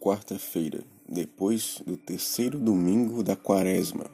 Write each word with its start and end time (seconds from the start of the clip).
quarta-feira, 0.00 0.82
depois 1.06 1.82
do 1.86 1.94
terceiro 1.94 2.58
domingo 2.58 3.22
da 3.22 3.36
quaresma, 3.36 4.06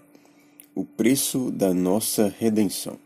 o 0.75 0.85
preço 0.85 1.51
da 1.53 1.73
nossa 1.73 2.35
redenção. 2.41 2.99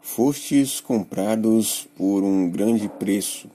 Fostes 0.00 0.80
comprados 0.80 1.86
por 1.96 2.24
um 2.24 2.50
grande 2.50 2.88
preço. 2.88 3.48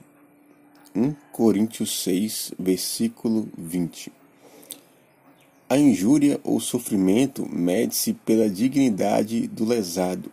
1 0.94 1.12
Coríntios 1.32 2.02
6, 2.02 2.52
versículo 2.58 3.48
20. 3.58 4.12
A 5.68 5.76
injúria 5.76 6.40
ou 6.44 6.60
sofrimento 6.60 7.46
mede-se 7.46 8.14
pela 8.14 8.48
dignidade 8.48 9.48
do 9.48 9.64
lesado. 9.64 10.30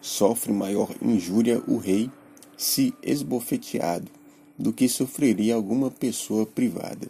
Sofre 0.00 0.52
maior 0.52 0.88
injúria 1.02 1.62
o 1.66 1.76
rei 1.76 2.10
se 2.56 2.94
esbofeteado 3.02 4.23
do 4.58 4.72
que 4.72 4.88
sofreria 4.88 5.54
alguma 5.54 5.90
pessoa 5.90 6.46
privada. 6.46 7.08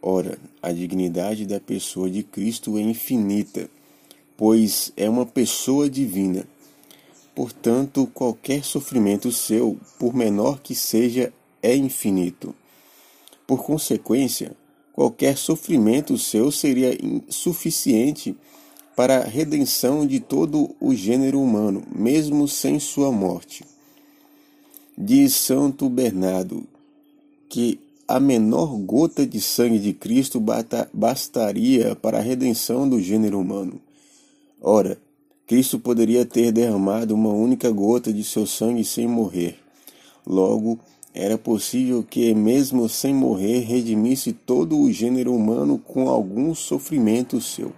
Ora, 0.00 0.38
a 0.62 0.70
dignidade 0.70 1.46
da 1.46 1.58
pessoa 1.58 2.10
de 2.10 2.22
Cristo 2.22 2.76
é 2.76 2.82
infinita, 2.82 3.70
pois 4.36 4.92
é 4.96 5.08
uma 5.08 5.24
pessoa 5.24 5.88
divina. 5.88 6.46
Portanto, 7.34 8.06
qualquer 8.12 8.62
sofrimento 8.64 9.32
seu, 9.32 9.78
por 9.98 10.14
menor 10.14 10.60
que 10.60 10.74
seja, 10.74 11.32
é 11.62 11.74
infinito. 11.74 12.54
Por 13.46 13.64
consequência, 13.64 14.54
qualquer 14.92 15.36
sofrimento 15.36 16.16
seu 16.18 16.52
seria 16.52 16.96
insuficiente 17.02 18.36
para 18.94 19.18
a 19.18 19.24
redenção 19.24 20.06
de 20.06 20.20
todo 20.20 20.74
o 20.78 20.94
gênero 20.94 21.40
humano, 21.40 21.82
mesmo 21.92 22.46
sem 22.46 22.78
sua 22.78 23.10
morte. 23.10 23.64
Diz 24.96 25.34
Santo 25.34 25.88
Bernardo 25.88 26.62
que 27.48 27.80
a 28.06 28.20
menor 28.20 28.76
gota 28.78 29.26
de 29.26 29.40
sangue 29.40 29.80
de 29.80 29.92
Cristo 29.92 30.40
bastaria 30.92 31.96
para 31.96 32.18
a 32.18 32.20
redenção 32.20 32.88
do 32.88 33.02
gênero 33.02 33.40
humano. 33.40 33.80
Ora, 34.62 34.96
Cristo 35.48 35.80
poderia 35.80 36.24
ter 36.24 36.52
derramado 36.52 37.12
uma 37.12 37.30
única 37.30 37.72
gota 37.72 38.12
de 38.12 38.22
seu 38.22 38.46
sangue 38.46 38.84
sem 38.84 39.08
morrer. 39.08 39.58
Logo, 40.24 40.78
era 41.12 41.36
possível 41.36 42.04
que, 42.08 42.32
mesmo 42.32 42.88
sem 42.88 43.12
morrer, 43.12 43.62
redimisse 43.62 44.32
todo 44.32 44.78
o 44.78 44.92
gênero 44.92 45.34
humano 45.34 45.76
com 45.76 46.08
algum 46.08 46.54
sofrimento 46.54 47.40
seu. 47.40 47.72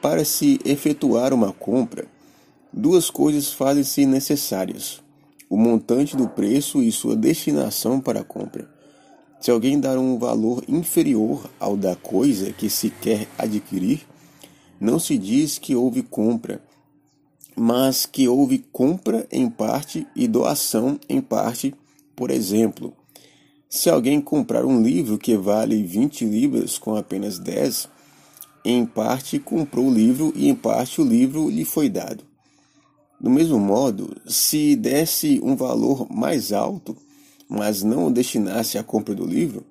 Para 0.00 0.24
se 0.24 0.60
efetuar 0.64 1.34
uma 1.34 1.52
compra, 1.52 2.06
duas 2.72 3.10
coisas 3.10 3.52
fazem-se 3.52 4.06
necessárias 4.06 5.02
o 5.50 5.56
montante 5.56 6.16
do 6.16 6.28
preço 6.28 6.80
e 6.80 6.92
sua 6.92 7.16
destinação 7.16 8.00
para 8.00 8.20
a 8.20 8.24
compra. 8.24 8.70
Se 9.40 9.50
alguém 9.50 9.80
dar 9.80 9.98
um 9.98 10.16
valor 10.16 10.62
inferior 10.68 11.50
ao 11.58 11.76
da 11.76 11.96
coisa 11.96 12.52
que 12.52 12.70
se 12.70 12.88
quer 12.88 13.26
adquirir, 13.36 14.06
não 14.80 15.00
se 15.00 15.18
diz 15.18 15.58
que 15.58 15.74
houve 15.74 16.04
compra, 16.04 16.62
mas 17.56 18.06
que 18.06 18.28
houve 18.28 18.58
compra 18.70 19.26
em 19.28 19.50
parte 19.50 20.06
e 20.14 20.28
doação 20.28 21.00
em 21.08 21.20
parte. 21.20 21.74
Por 22.14 22.30
exemplo, 22.30 22.94
se 23.68 23.90
alguém 23.90 24.20
comprar 24.20 24.64
um 24.64 24.80
livro 24.80 25.18
que 25.18 25.36
vale 25.36 25.82
20 25.82 26.26
libras 26.26 26.78
com 26.78 26.94
apenas 26.94 27.40
10, 27.40 27.88
em 28.64 28.86
parte 28.86 29.38
comprou 29.40 29.86
o 29.86 29.92
livro 29.92 30.32
e 30.36 30.48
em 30.48 30.54
parte 30.54 31.00
o 31.00 31.04
livro 31.04 31.50
lhe 31.50 31.64
foi 31.64 31.88
dado. 31.88 32.29
Do 33.20 33.28
mesmo 33.28 33.58
modo, 33.58 34.16
se 34.26 34.74
desse 34.74 35.38
um 35.42 35.54
valor 35.54 36.10
mais 36.10 36.52
alto, 36.52 36.96
mas 37.46 37.82
não 37.82 38.06
o 38.06 38.10
destinasse 38.10 38.78
à 38.78 38.82
compra 38.82 39.14
do 39.14 39.26
livro, 39.26 39.66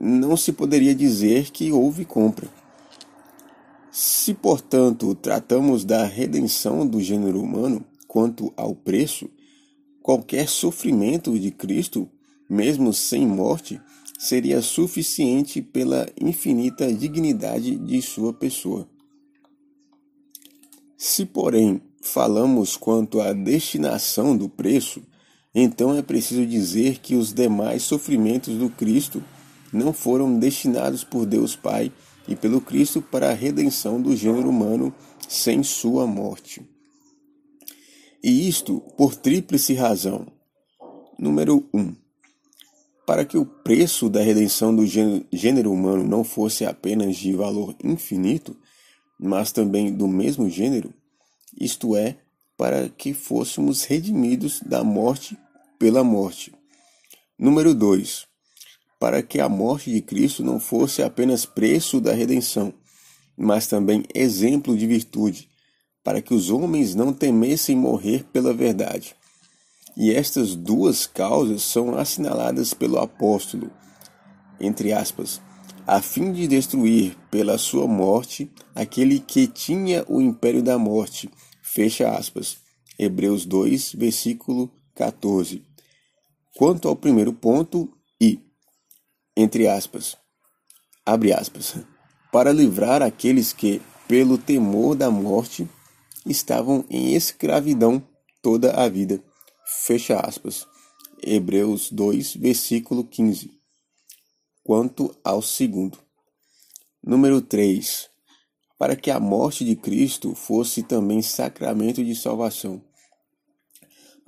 não 0.00 0.36
se 0.36 0.52
poderia 0.52 0.94
dizer 0.94 1.50
que 1.50 1.72
houve 1.72 2.04
compra. 2.04 2.48
Se, 3.90 4.32
portanto, 4.32 5.12
tratamos 5.16 5.84
da 5.84 6.04
redenção 6.04 6.86
do 6.86 7.00
gênero 7.00 7.42
humano 7.42 7.84
quanto 8.06 8.52
ao 8.56 8.76
preço, 8.76 9.28
qualquer 10.00 10.48
sofrimento 10.48 11.36
de 11.36 11.50
Cristo, 11.50 12.08
mesmo 12.48 12.92
sem 12.92 13.26
morte, 13.26 13.80
seria 14.18 14.62
suficiente 14.62 15.60
pela 15.60 16.06
infinita 16.20 16.92
dignidade 16.92 17.74
de 17.76 18.00
sua 18.00 18.32
pessoa. 18.32 18.88
Se, 20.96 21.26
porém, 21.26 21.82
falamos 22.02 22.76
quanto 22.76 23.20
à 23.20 23.32
destinação 23.32 24.36
do 24.36 24.48
preço, 24.48 25.02
então 25.54 25.94
é 25.94 26.02
preciso 26.02 26.46
dizer 26.46 26.98
que 26.98 27.14
os 27.14 27.32
demais 27.32 27.82
sofrimentos 27.82 28.54
do 28.54 28.68
Cristo 28.70 29.22
não 29.72 29.92
foram 29.92 30.38
destinados 30.38 31.04
por 31.04 31.26
Deus 31.26 31.56
Pai 31.56 31.92
e 32.26 32.36
pelo 32.36 32.60
Cristo 32.60 33.00
para 33.02 33.30
a 33.30 33.34
redenção 33.34 34.00
do 34.00 34.14
gênero 34.14 34.50
humano 34.50 34.94
sem 35.28 35.62
sua 35.62 36.06
morte. 36.06 36.62
E 38.22 38.48
isto 38.48 38.80
por 38.96 39.14
tríplice 39.14 39.74
razão. 39.74 40.26
Número 41.18 41.68
1. 41.72 41.78
Um, 41.80 41.96
para 43.06 43.24
que 43.24 43.38
o 43.38 43.46
preço 43.46 44.10
da 44.10 44.20
redenção 44.20 44.74
do 44.74 44.84
gênero 44.86 45.72
humano 45.72 46.04
não 46.04 46.22
fosse 46.22 46.66
apenas 46.66 47.16
de 47.16 47.32
valor 47.32 47.74
infinito, 47.82 48.54
mas 49.18 49.50
também 49.50 49.90
do 49.92 50.06
mesmo 50.06 50.50
gênero, 50.50 50.92
isto 51.58 51.96
é, 51.96 52.16
para 52.56 52.88
que 52.88 53.12
fôssemos 53.12 53.84
redimidos 53.84 54.60
da 54.64 54.82
morte 54.82 55.36
pela 55.78 56.02
morte. 56.02 56.52
Número 57.38 57.74
2. 57.74 58.26
Para 58.98 59.22
que 59.22 59.40
a 59.40 59.48
morte 59.48 59.92
de 59.92 60.00
Cristo 60.00 60.42
não 60.42 60.58
fosse 60.58 61.02
apenas 61.02 61.46
preço 61.46 62.00
da 62.00 62.12
redenção, 62.12 62.74
mas 63.36 63.66
também 63.68 64.04
exemplo 64.12 64.76
de 64.76 64.86
virtude, 64.86 65.48
para 66.02 66.20
que 66.20 66.34
os 66.34 66.50
homens 66.50 66.94
não 66.94 67.12
temessem 67.12 67.76
morrer 67.76 68.24
pela 68.32 68.52
verdade. 68.52 69.14
E 69.96 70.12
estas 70.12 70.56
duas 70.56 71.06
causas 71.06 71.62
são 71.62 71.96
assinaladas 71.96 72.74
pelo 72.74 72.98
apóstolo, 72.98 73.70
entre 74.60 74.92
aspas, 74.92 75.40
a 75.86 76.02
fim 76.02 76.32
de 76.32 76.46
destruir 76.46 77.16
pela 77.30 77.56
sua 77.56 77.86
morte 77.86 78.50
aquele 78.74 79.20
que 79.20 79.46
tinha 79.46 80.04
o 80.08 80.20
império 80.20 80.62
da 80.62 80.78
morte, 80.78 81.30
Fecha 81.70 82.16
aspas. 82.16 82.56
Hebreus 82.98 83.44
2, 83.44 83.92
versículo 83.92 84.72
14. 84.94 85.62
Quanto 86.56 86.88
ao 86.88 86.96
primeiro 86.96 87.32
ponto, 87.32 87.92
e, 88.18 88.40
entre 89.36 89.68
aspas, 89.68 90.16
abre 91.04 91.32
aspas, 91.32 91.76
para 92.32 92.52
livrar 92.52 93.02
aqueles 93.02 93.52
que, 93.52 93.82
pelo 94.08 94.38
temor 94.38 94.96
da 94.96 95.10
morte, 95.10 95.68
estavam 96.24 96.84
em 96.88 97.14
escravidão 97.14 98.02
toda 98.42 98.72
a 98.72 98.88
vida. 98.88 99.22
Fecha 99.84 100.18
aspas. 100.18 100.66
Hebreus 101.22 101.92
2, 101.92 102.36
versículo 102.36 103.04
15. 103.04 103.50
Quanto 104.64 105.14
ao 105.22 105.42
segundo. 105.42 105.98
Número 107.04 107.42
3 107.42 108.08
para 108.78 108.94
que 108.94 109.10
a 109.10 109.18
morte 109.18 109.64
de 109.64 109.74
Cristo 109.74 110.34
fosse 110.34 110.82
também 110.82 111.20
sacramento 111.20 112.04
de 112.04 112.14
salvação. 112.14 112.80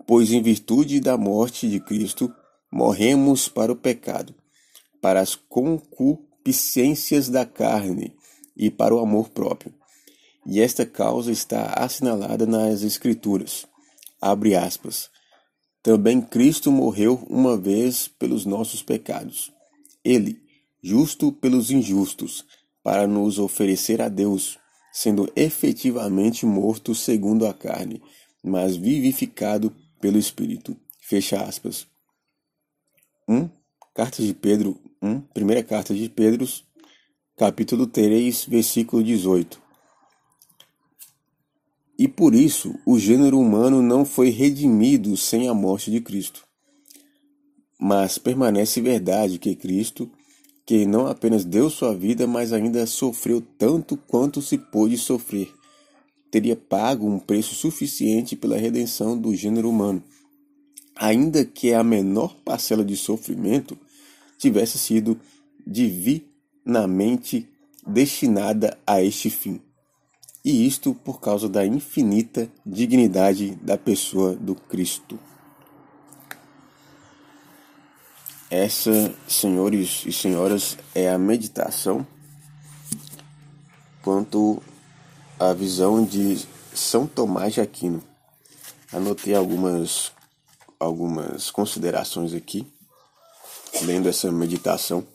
Pois 0.06 0.32
em 0.32 0.42
virtude 0.42 1.00
da 1.00 1.16
morte 1.16 1.68
de 1.68 1.78
Cristo, 1.78 2.34
morremos 2.70 3.48
para 3.48 3.70
o 3.70 3.76
pecado, 3.76 4.34
para 5.00 5.20
as 5.20 5.36
concupiscências 5.36 7.28
da 7.28 7.46
carne 7.46 8.12
e 8.56 8.70
para 8.70 8.94
o 8.94 8.98
amor 8.98 9.30
próprio. 9.30 9.72
E 10.44 10.60
esta 10.60 10.84
causa 10.84 11.30
está 11.30 11.74
assinalada 11.76 12.44
nas 12.46 12.82
Escrituras. 12.82 13.66
Abre 14.20 14.56
aspas. 14.56 15.10
Também 15.82 16.20
Cristo 16.20 16.72
morreu 16.72 17.24
uma 17.28 17.56
vez 17.56 18.08
pelos 18.08 18.44
nossos 18.44 18.82
pecados. 18.82 19.52
Ele, 20.04 20.42
justo 20.82 21.30
pelos 21.30 21.70
injustos, 21.70 22.44
para 22.82 23.06
nos 23.06 23.38
oferecer 23.38 24.00
a 24.00 24.08
Deus, 24.08 24.58
sendo 24.92 25.30
efetivamente 25.36 26.46
morto 26.46 26.94
segundo 26.94 27.46
a 27.46 27.54
carne, 27.54 28.02
mas 28.42 28.76
vivificado 28.76 29.74
pelo 30.00 30.18
Espírito. 30.18 30.76
Fecha 31.00 31.42
aspas. 31.42 31.86
1. 33.28 33.48
Carta 33.94 34.22
de 34.22 34.32
Pedro 34.32 34.80
1. 35.02 35.20
Primeira 35.34 35.62
carta 35.62 35.94
de 35.94 36.08
Pedro, 36.08 36.46
capítulo 37.36 37.86
3, 37.86 38.44
versículo 38.46 39.02
18. 39.02 39.60
E 41.98 42.08
por 42.08 42.34
isso 42.34 42.74
o 42.86 42.98
gênero 42.98 43.38
humano 43.38 43.82
não 43.82 44.06
foi 44.06 44.30
redimido 44.30 45.16
sem 45.16 45.48
a 45.48 45.54
morte 45.54 45.90
de 45.90 46.00
Cristo. 46.00 46.46
Mas 47.78 48.16
permanece 48.16 48.80
verdade 48.80 49.38
que 49.38 49.54
Cristo 49.54 50.10
que 50.70 50.86
não 50.86 51.08
apenas 51.08 51.44
deu 51.44 51.68
sua 51.68 51.92
vida, 51.92 52.28
mas 52.28 52.52
ainda 52.52 52.86
sofreu 52.86 53.42
tanto 53.58 53.96
quanto 53.96 54.40
se 54.40 54.56
pôde 54.56 54.96
sofrer. 54.96 55.52
Teria 56.30 56.54
pago 56.54 57.08
um 57.08 57.18
preço 57.18 57.56
suficiente 57.56 58.36
pela 58.36 58.56
redenção 58.56 59.18
do 59.18 59.34
gênero 59.34 59.68
humano. 59.68 60.00
Ainda 60.94 61.44
que 61.44 61.74
a 61.74 61.82
menor 61.82 62.36
parcela 62.44 62.84
de 62.84 62.96
sofrimento 62.96 63.76
tivesse 64.38 64.78
sido 64.78 65.18
divinamente 65.66 67.48
destinada 67.84 68.78
a 68.86 69.02
este 69.02 69.28
fim. 69.28 69.60
E 70.44 70.68
isto 70.68 70.94
por 70.94 71.20
causa 71.20 71.48
da 71.48 71.66
infinita 71.66 72.48
dignidade 72.64 73.56
da 73.56 73.76
pessoa 73.76 74.36
do 74.36 74.54
Cristo. 74.54 75.18
Essa, 78.50 79.14
senhores 79.28 80.02
e 80.04 80.12
senhoras, 80.12 80.76
é 80.92 81.08
a 81.08 81.16
meditação 81.16 82.04
quanto 84.02 84.60
à 85.38 85.52
visão 85.52 86.04
de 86.04 86.44
São 86.74 87.06
Tomás 87.06 87.54
de 87.54 87.60
Aquino. 87.60 88.02
Anotei 88.92 89.36
algumas, 89.36 90.10
algumas 90.80 91.48
considerações 91.52 92.34
aqui, 92.34 92.66
lendo 93.82 94.08
essa 94.08 94.32
meditação, 94.32 95.06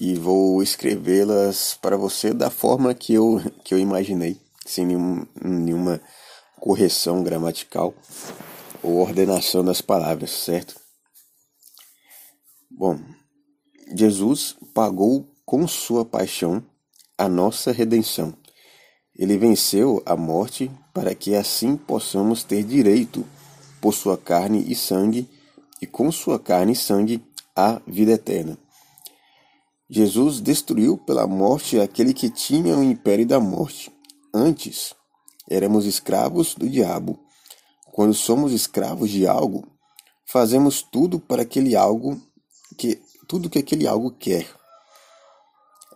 e 0.00 0.16
vou 0.16 0.60
escrevê-las 0.60 1.78
para 1.80 1.96
você 1.96 2.34
da 2.34 2.50
forma 2.50 2.92
que 2.94 3.14
eu, 3.14 3.40
que 3.62 3.72
eu 3.72 3.78
imaginei, 3.78 4.40
sem 4.66 4.86
nenhum, 4.86 5.24
nenhuma 5.40 6.00
correção 6.58 7.22
gramatical 7.22 7.94
ou 8.82 8.96
ordenação 8.96 9.64
das 9.64 9.80
palavras, 9.80 10.30
certo? 10.32 10.83
Bom, 12.76 12.98
Jesus 13.94 14.56
pagou 14.74 15.28
com 15.46 15.68
sua 15.68 16.04
paixão 16.04 16.60
a 17.16 17.28
nossa 17.28 17.70
redenção. 17.70 18.34
Ele 19.16 19.38
venceu 19.38 20.02
a 20.04 20.16
morte 20.16 20.68
para 20.92 21.14
que 21.14 21.36
assim 21.36 21.76
possamos 21.76 22.42
ter 22.42 22.64
direito 22.64 23.24
por 23.80 23.94
sua 23.94 24.18
carne 24.18 24.64
e 24.66 24.74
sangue, 24.74 25.30
e 25.80 25.86
com 25.86 26.10
sua 26.10 26.36
carne 26.36 26.72
e 26.72 26.76
sangue 26.76 27.22
a 27.54 27.80
vida 27.86 28.10
eterna. 28.10 28.58
Jesus 29.88 30.40
destruiu 30.40 30.98
pela 30.98 31.28
morte 31.28 31.78
aquele 31.78 32.12
que 32.12 32.28
tinha 32.28 32.76
o 32.76 32.82
império 32.82 33.24
da 33.24 33.38
morte. 33.38 33.92
Antes, 34.34 34.96
éramos 35.48 35.86
escravos 35.86 36.56
do 36.56 36.68
diabo. 36.68 37.20
Quando 37.92 38.14
somos 38.14 38.52
escravos 38.52 39.10
de 39.10 39.28
algo, 39.28 39.64
fazemos 40.26 40.82
tudo 40.82 41.20
para 41.20 41.42
aquele 41.42 41.76
algo 41.76 42.20
que 42.74 43.00
tudo 43.26 43.50
que 43.50 43.58
aquele 43.58 43.86
algo 43.86 44.10
quer. 44.10 44.46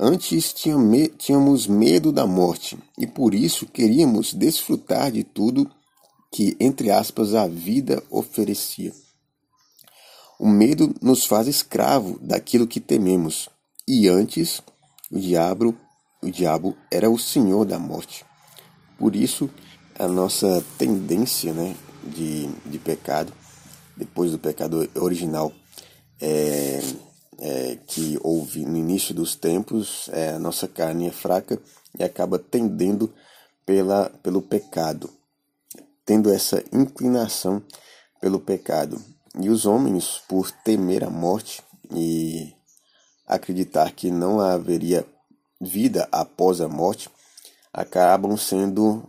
Antes 0.00 0.54
tínhamos 0.54 1.66
medo 1.66 2.12
da 2.12 2.26
morte 2.26 2.78
e 2.96 3.06
por 3.06 3.34
isso 3.34 3.66
queríamos 3.66 4.32
desfrutar 4.32 5.10
de 5.10 5.24
tudo 5.24 5.68
que, 6.30 6.56
entre 6.60 6.90
aspas, 6.90 7.34
a 7.34 7.48
vida 7.48 8.02
oferecia. 8.10 8.92
O 10.38 10.46
medo 10.46 10.94
nos 11.02 11.26
faz 11.26 11.48
escravo 11.48 12.16
daquilo 12.20 12.66
que 12.66 12.78
tememos. 12.78 13.48
E 13.88 14.06
antes, 14.06 14.62
o 15.10 15.18
diabo, 15.18 15.74
o 16.22 16.30
diabo 16.30 16.76
era 16.92 17.10
o 17.10 17.18
senhor 17.18 17.64
da 17.64 17.78
morte. 17.78 18.24
Por 18.96 19.16
isso, 19.16 19.50
a 19.98 20.06
nossa 20.06 20.62
tendência 20.78 21.52
né, 21.52 21.74
de, 22.04 22.46
de 22.66 22.78
pecado, 22.78 23.32
depois 23.96 24.30
do 24.30 24.38
pecado 24.38 24.88
original, 24.94 25.52
é, 26.20 26.80
é, 27.38 27.78
que 27.86 28.18
houve 28.22 28.64
no 28.64 28.76
início 28.76 29.14
dos 29.14 29.34
tempos, 29.34 30.08
é, 30.12 30.30
a 30.30 30.38
nossa 30.38 30.66
carne 30.66 31.08
é 31.08 31.12
fraca 31.12 31.60
e 31.98 32.02
acaba 32.02 32.38
tendendo 32.38 33.12
pela, 33.64 34.10
pelo 34.22 34.42
pecado, 34.42 35.10
tendo 36.04 36.30
essa 36.30 36.62
inclinação 36.72 37.62
pelo 38.20 38.40
pecado. 38.40 39.00
E 39.40 39.50
os 39.50 39.66
homens, 39.66 40.20
por 40.28 40.50
temer 40.50 41.04
a 41.04 41.10
morte 41.10 41.62
e 41.94 42.52
acreditar 43.26 43.92
que 43.92 44.10
não 44.10 44.40
haveria 44.40 45.06
vida 45.60 46.08
após 46.10 46.60
a 46.60 46.68
morte, 46.68 47.10
acabam 47.72 48.36
sendo 48.36 49.08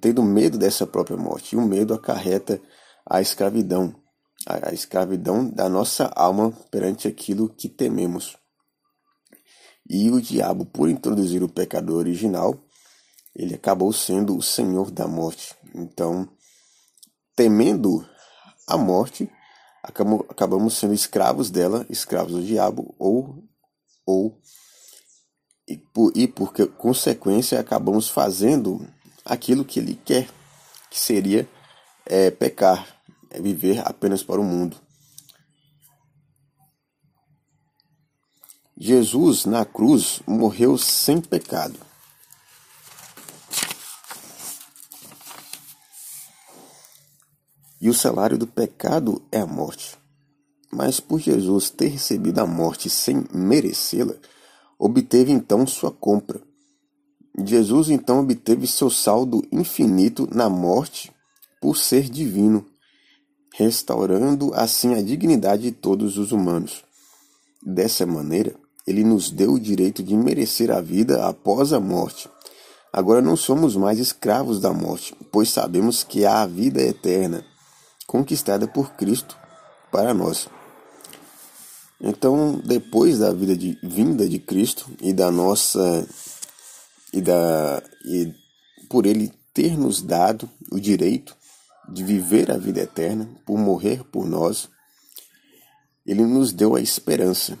tendo 0.00 0.22
medo 0.22 0.58
dessa 0.58 0.86
própria 0.86 1.16
morte. 1.16 1.54
E 1.54 1.58
o 1.58 1.62
medo 1.62 1.94
acarreta 1.94 2.60
a 3.08 3.22
escravidão 3.22 3.94
a 4.46 4.72
escravidão 4.72 5.48
da 5.50 5.68
nossa 5.68 6.06
alma 6.14 6.52
perante 6.70 7.08
aquilo 7.08 7.48
que 7.48 7.68
tememos. 7.68 8.36
E 9.88 10.10
o 10.10 10.20
diabo, 10.20 10.64
por 10.64 10.88
introduzir 10.88 11.42
o 11.42 11.48
pecador 11.48 11.96
original, 11.96 12.56
ele 13.34 13.54
acabou 13.54 13.92
sendo 13.92 14.36
o 14.36 14.42
senhor 14.42 14.90
da 14.90 15.06
morte. 15.06 15.54
Então, 15.74 16.28
temendo 17.34 18.08
a 18.66 18.76
morte, 18.76 19.30
acabamos 19.82 20.74
sendo 20.74 20.94
escravos 20.94 21.50
dela, 21.50 21.84
escravos 21.90 22.32
do 22.32 22.42
diabo, 22.42 22.94
ou, 22.98 23.44
ou 24.04 24.40
e 25.68 25.76
por, 25.76 26.12
e 26.14 26.26
por 26.28 26.52
consequência 26.76 27.58
acabamos 27.58 28.08
fazendo 28.08 28.88
aquilo 29.24 29.64
que 29.64 29.80
ele 29.80 30.00
quer, 30.04 30.28
que 30.88 30.98
seria 30.98 31.48
é, 32.04 32.30
pecar, 32.30 32.95
é 33.36 33.40
viver 33.40 33.86
apenas 33.86 34.22
para 34.22 34.40
o 34.40 34.44
mundo. 34.44 34.80
Jesus 38.78 39.44
na 39.44 39.64
cruz 39.64 40.20
morreu 40.26 40.78
sem 40.78 41.20
pecado. 41.20 41.78
E 47.78 47.90
o 47.90 47.94
salário 47.94 48.38
do 48.38 48.46
pecado 48.46 49.22
é 49.30 49.40
a 49.40 49.46
morte. 49.46 49.98
Mas 50.72 50.98
por 50.98 51.20
Jesus 51.20 51.68
ter 51.68 51.88
recebido 51.88 52.38
a 52.38 52.46
morte 52.46 52.88
sem 52.88 53.24
merecê-la, 53.32 54.14
obteve 54.78 55.30
então 55.30 55.66
sua 55.66 55.92
compra. 55.92 56.40
Jesus 57.44 57.90
então 57.90 58.20
obteve 58.20 58.66
seu 58.66 58.88
saldo 58.88 59.46
infinito 59.52 60.26
na 60.34 60.48
morte 60.48 61.12
por 61.60 61.76
ser 61.76 62.08
divino 62.08 62.66
restaurando 63.56 64.52
assim 64.54 64.94
a 64.94 65.02
dignidade 65.02 65.62
de 65.62 65.72
todos 65.72 66.18
os 66.18 66.30
humanos. 66.30 66.84
Dessa 67.62 68.04
maneira, 68.04 68.54
ele 68.86 69.02
nos 69.02 69.30
deu 69.30 69.54
o 69.54 69.60
direito 69.60 70.02
de 70.02 70.14
merecer 70.14 70.70
a 70.70 70.82
vida 70.82 71.26
após 71.26 71.72
a 71.72 71.80
morte. 71.80 72.28
Agora 72.92 73.22
não 73.22 73.34
somos 73.34 73.74
mais 73.74 73.98
escravos 73.98 74.60
da 74.60 74.74
morte, 74.74 75.16
pois 75.32 75.48
sabemos 75.48 76.04
que 76.04 76.26
há 76.26 76.42
a 76.42 76.46
vida 76.46 76.82
eterna, 76.82 77.44
conquistada 78.06 78.68
por 78.68 78.90
Cristo 78.92 79.38
para 79.90 80.12
nós. 80.12 80.48
Então, 81.98 82.60
depois 82.62 83.20
da 83.20 83.32
vida 83.32 83.56
de 83.56 83.78
vinda 83.82 84.28
de 84.28 84.38
Cristo 84.38 84.86
e 85.00 85.14
da 85.14 85.30
nossa 85.30 86.06
e 87.10 87.22
da 87.22 87.82
e 88.04 88.34
por 88.90 89.06
ele 89.06 89.32
ter 89.54 89.78
nos 89.78 90.02
dado 90.02 90.48
o 90.70 90.78
direito 90.78 91.34
de 91.88 92.04
viver 92.04 92.50
a 92.50 92.56
vida 92.56 92.80
eterna, 92.80 93.28
por 93.44 93.58
morrer 93.58 94.04
por 94.04 94.26
nós, 94.26 94.68
ele 96.04 96.24
nos 96.24 96.52
deu 96.52 96.74
a 96.74 96.80
esperança. 96.80 97.58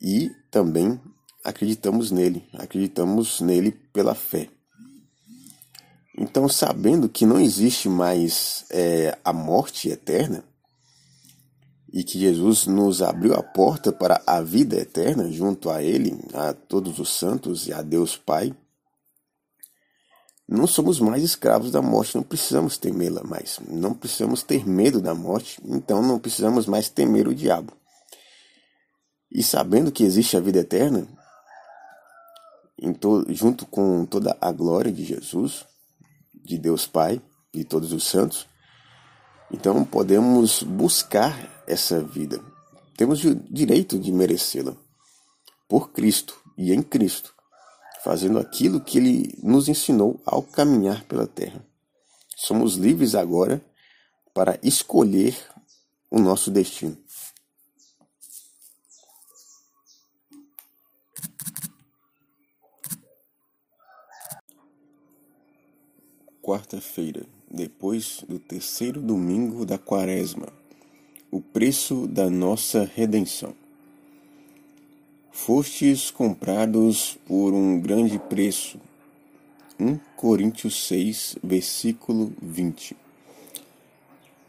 E 0.00 0.30
também 0.50 1.00
acreditamos 1.44 2.10
nele, 2.10 2.48
acreditamos 2.54 3.40
nele 3.40 3.72
pela 3.92 4.14
fé. 4.14 4.48
Então, 6.16 6.48
sabendo 6.48 7.08
que 7.08 7.24
não 7.24 7.40
existe 7.40 7.88
mais 7.88 8.64
é, 8.70 9.18
a 9.24 9.32
morte 9.32 9.88
eterna, 9.88 10.44
e 11.92 12.02
que 12.02 12.18
Jesus 12.18 12.66
nos 12.66 13.02
abriu 13.02 13.34
a 13.34 13.42
porta 13.42 13.92
para 13.92 14.22
a 14.26 14.40
vida 14.40 14.76
eterna 14.76 15.30
junto 15.30 15.68
a 15.68 15.82
Ele, 15.82 16.18
a 16.32 16.54
todos 16.54 16.98
os 16.98 17.10
santos 17.10 17.66
e 17.66 17.72
a 17.72 17.82
Deus 17.82 18.16
Pai, 18.16 18.54
não 20.52 20.66
somos 20.66 21.00
mais 21.00 21.22
escravos 21.22 21.70
da 21.70 21.80
morte, 21.80 22.14
não 22.14 22.22
precisamos 22.22 22.76
temê-la 22.76 23.22
mais, 23.24 23.58
não 23.66 23.94
precisamos 23.94 24.42
ter 24.42 24.68
medo 24.68 25.00
da 25.00 25.14
morte, 25.14 25.58
então 25.64 26.02
não 26.02 26.18
precisamos 26.18 26.66
mais 26.66 26.90
temer 26.90 27.26
o 27.26 27.34
diabo. 27.34 27.72
E 29.30 29.42
sabendo 29.42 29.90
que 29.90 30.04
existe 30.04 30.36
a 30.36 30.40
vida 30.40 30.58
eterna, 30.58 31.08
junto 33.28 33.64
com 33.64 34.04
toda 34.04 34.36
a 34.40 34.52
glória 34.52 34.92
de 34.92 35.04
Jesus, 35.04 35.64
de 36.34 36.58
Deus 36.58 36.86
Pai, 36.86 37.22
de 37.54 37.64
todos 37.64 37.92
os 37.92 38.04
santos, 38.04 38.46
então 39.50 39.84
podemos 39.84 40.62
buscar 40.62 41.64
essa 41.66 42.02
vida. 42.02 42.40
Temos 42.94 43.24
o 43.24 43.34
direito 43.34 43.98
de 43.98 44.12
merecê-la 44.12 44.76
por 45.66 45.92
Cristo 45.92 46.38
e 46.58 46.74
em 46.74 46.82
Cristo 46.82 47.31
fazendo 48.04 48.38
aquilo 48.38 48.80
que 48.80 48.98
ele 48.98 49.38
nos 49.42 49.68
ensinou 49.68 50.20
ao 50.26 50.42
caminhar 50.42 51.04
pela 51.04 51.26
terra. 51.26 51.64
Somos 52.36 52.74
livres 52.74 53.14
agora 53.14 53.64
para 54.34 54.58
escolher 54.62 55.36
o 56.10 56.18
nosso 56.18 56.50
destino. 56.50 56.96
Quarta-feira, 66.42 67.24
depois 67.48 68.24
do 68.28 68.38
terceiro 68.38 69.00
domingo 69.00 69.64
da 69.64 69.78
quaresma. 69.78 70.48
o 71.30 71.40
preço 71.40 72.06
da 72.06 72.28
nossa 72.28 72.84
redenção. 72.84 73.61
Fostes 75.34 76.10
comprados 76.10 77.18
por 77.26 77.54
um 77.54 77.80
grande 77.80 78.18
preço. 78.18 78.78
1 79.80 79.98
Coríntios 80.14 80.86
6, 80.86 81.38
versículo 81.42 82.32
20. 82.40 82.94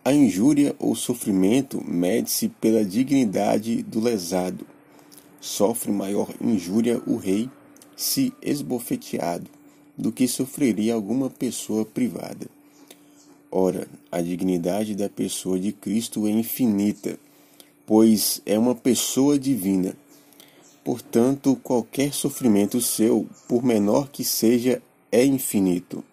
A 0.03 0.13
injúria 0.13 0.75
ou 0.77 0.93
sofrimento 0.93 1.81
mede-se 1.83 2.49
pela 2.49 2.83
dignidade 2.83 3.81
do 3.81 4.01
lesado. 4.01 4.67
Sofre 5.39 5.89
maior 5.89 6.29
injúria 6.39 7.01
o 7.07 7.15
rei, 7.15 7.49
se 7.95 8.33
esbofeteado, 8.41 9.49
do 9.97 10.11
que 10.11 10.27
sofreria 10.27 10.93
alguma 10.93 11.29
pessoa 11.29 11.85
privada. 11.85 12.45
Ora, 13.49 13.87
a 14.11 14.21
dignidade 14.21 14.95
da 14.95 15.09
pessoa 15.09 15.57
de 15.57 15.71
Cristo 15.71 16.27
é 16.27 16.29
infinita, 16.29 17.17
pois 17.85 18.41
é 18.45 18.59
uma 18.59 18.75
pessoa 18.75 19.39
divina. 19.39 19.95
Portanto, 20.83 21.57
qualquer 21.63 22.13
sofrimento 22.13 22.81
seu, 22.81 23.25
por 23.47 23.63
menor 23.63 24.09
que 24.09 24.23
seja, 24.23 24.81
é 25.11 25.23
infinito. 25.23 26.03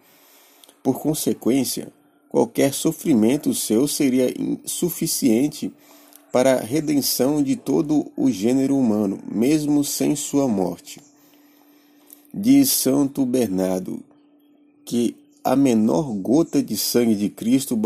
Por 0.82 1.00
consequência, 1.00 1.92
qualquer 2.28 2.72
sofrimento 2.72 3.52
seu 3.52 3.88
seria 3.88 4.32
insuficiente 4.38 5.72
para 6.32 6.54
a 6.54 6.60
redenção 6.60 7.42
de 7.42 7.56
todo 7.56 8.10
o 8.16 8.30
gênero 8.30 8.76
humano, 8.76 9.18
mesmo 9.30 9.82
sem 9.82 10.14
sua 10.14 10.46
morte. 10.46 11.00
Diz 12.32 12.70
Santo 12.70 13.26
Bernardo 13.26 14.00
que 14.84 15.16
a 15.42 15.56
menor 15.56 16.12
gota 16.14 16.62
de 16.62 16.76
sangue 16.76 17.16
de 17.16 17.28
Cristo 17.28 17.76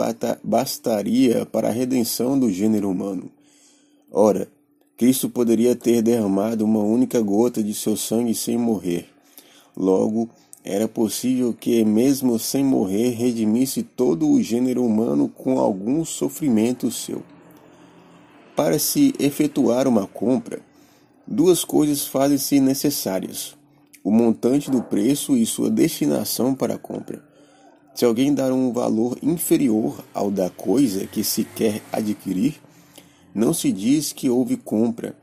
bastaria 0.42 1.46
para 1.46 1.68
a 1.68 1.72
redenção 1.72 2.38
do 2.38 2.50
gênero 2.50 2.90
humano. 2.90 3.30
Ora, 4.10 4.48
Cristo 4.96 5.28
poderia 5.28 5.74
ter 5.74 6.02
derramado 6.02 6.64
uma 6.64 6.80
única 6.80 7.20
gota 7.20 7.62
de 7.62 7.74
seu 7.74 7.96
sangue 7.96 8.34
sem 8.34 8.56
morrer. 8.56 9.08
Logo, 9.76 10.28
era 10.62 10.86
possível 10.86 11.52
que, 11.52 11.84
mesmo 11.84 12.38
sem 12.38 12.64
morrer, 12.64 13.10
redimisse 13.10 13.82
todo 13.82 14.28
o 14.28 14.40
gênero 14.40 14.84
humano 14.84 15.28
com 15.28 15.58
algum 15.58 16.04
sofrimento 16.04 16.90
seu. 16.90 17.22
Para 18.54 18.78
se 18.78 19.12
efetuar 19.18 19.88
uma 19.88 20.06
compra, 20.06 20.60
duas 21.26 21.64
coisas 21.64 22.06
fazem-se 22.06 22.60
necessárias: 22.60 23.56
o 24.02 24.12
montante 24.12 24.70
do 24.70 24.80
preço 24.80 25.36
e 25.36 25.44
sua 25.44 25.68
destinação 25.68 26.54
para 26.54 26.74
a 26.74 26.78
compra. 26.78 27.20
Se 27.94 28.04
alguém 28.04 28.32
dar 28.32 28.52
um 28.52 28.72
valor 28.72 29.18
inferior 29.22 30.04
ao 30.14 30.30
da 30.30 30.48
coisa 30.50 31.06
que 31.06 31.22
se 31.22 31.44
quer 31.44 31.82
adquirir, 31.92 32.60
não 33.34 33.52
se 33.52 33.72
diz 33.72 34.12
que 34.12 34.30
houve 34.30 34.56
compra, 34.56 35.16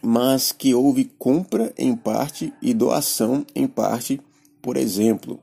mas 0.00 0.52
que 0.52 0.72
houve 0.72 1.10
compra 1.18 1.74
em 1.76 1.96
parte 1.96 2.52
e 2.62 2.72
doação 2.72 3.44
em 3.54 3.66
parte. 3.66 4.20
Por 4.62 4.76
exemplo, 4.76 5.40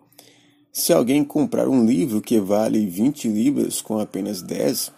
se 0.72 0.94
alguém 0.94 1.24
comprar 1.24 1.68
um 1.68 1.86
livro 1.86 2.22
que 2.22 2.40
vale 2.40 2.86
20 2.86 3.28
libras 3.28 3.82
com 3.82 4.00
apenas 4.00 4.42
10, 4.42 4.92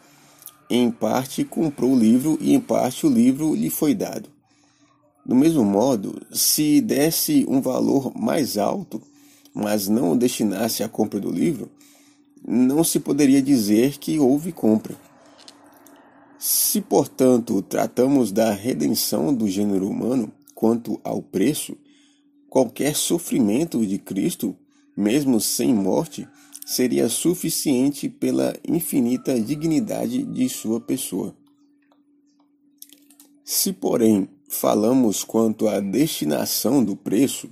em 0.69 0.91
parte 0.91 1.43
comprou 1.43 1.91
o 1.91 1.99
livro 1.99 2.37
e 2.39 2.53
em 2.53 2.59
parte 2.59 3.05
o 3.05 3.09
livro 3.09 3.55
lhe 3.55 3.69
foi 3.69 3.93
dado. 3.93 4.29
Do 5.25 5.35
mesmo 5.35 5.63
modo, 5.63 6.21
se 6.31 6.79
desse 6.81 7.45
um 7.49 7.59
valor 7.59 8.15
mais 8.15 8.57
alto, 8.57 9.01
mas 9.53 9.87
não 9.87 10.11
o 10.11 10.15
destinasse 10.15 10.83
à 10.83 10.89
compra 10.89 11.19
do 11.19 11.31
livro, 11.31 11.69
não 12.47 12.83
se 12.83 12.99
poderia 12.99 13.41
dizer 13.41 13.97
que 13.97 14.19
houve 14.19 14.51
compra. 14.51 14.95
Se, 16.47 16.79
portanto, 16.79 17.59
tratamos 17.63 18.31
da 18.31 18.51
redenção 18.51 19.33
do 19.33 19.47
gênero 19.47 19.89
humano 19.89 20.31
quanto 20.53 21.01
ao 21.03 21.19
preço, 21.19 21.75
qualquer 22.47 22.95
sofrimento 22.95 23.83
de 23.83 23.97
Cristo, 23.97 24.55
mesmo 24.95 25.41
sem 25.41 25.73
morte, 25.73 26.27
seria 26.63 27.09
suficiente 27.09 28.07
pela 28.07 28.53
infinita 28.63 29.41
dignidade 29.41 30.21
de 30.21 30.47
sua 30.47 30.79
pessoa. 30.79 31.35
Se, 33.43 33.73
porém, 33.73 34.29
falamos 34.47 35.23
quanto 35.23 35.67
à 35.67 35.79
destinação 35.79 36.83
do 36.83 36.95
preço, 36.95 37.49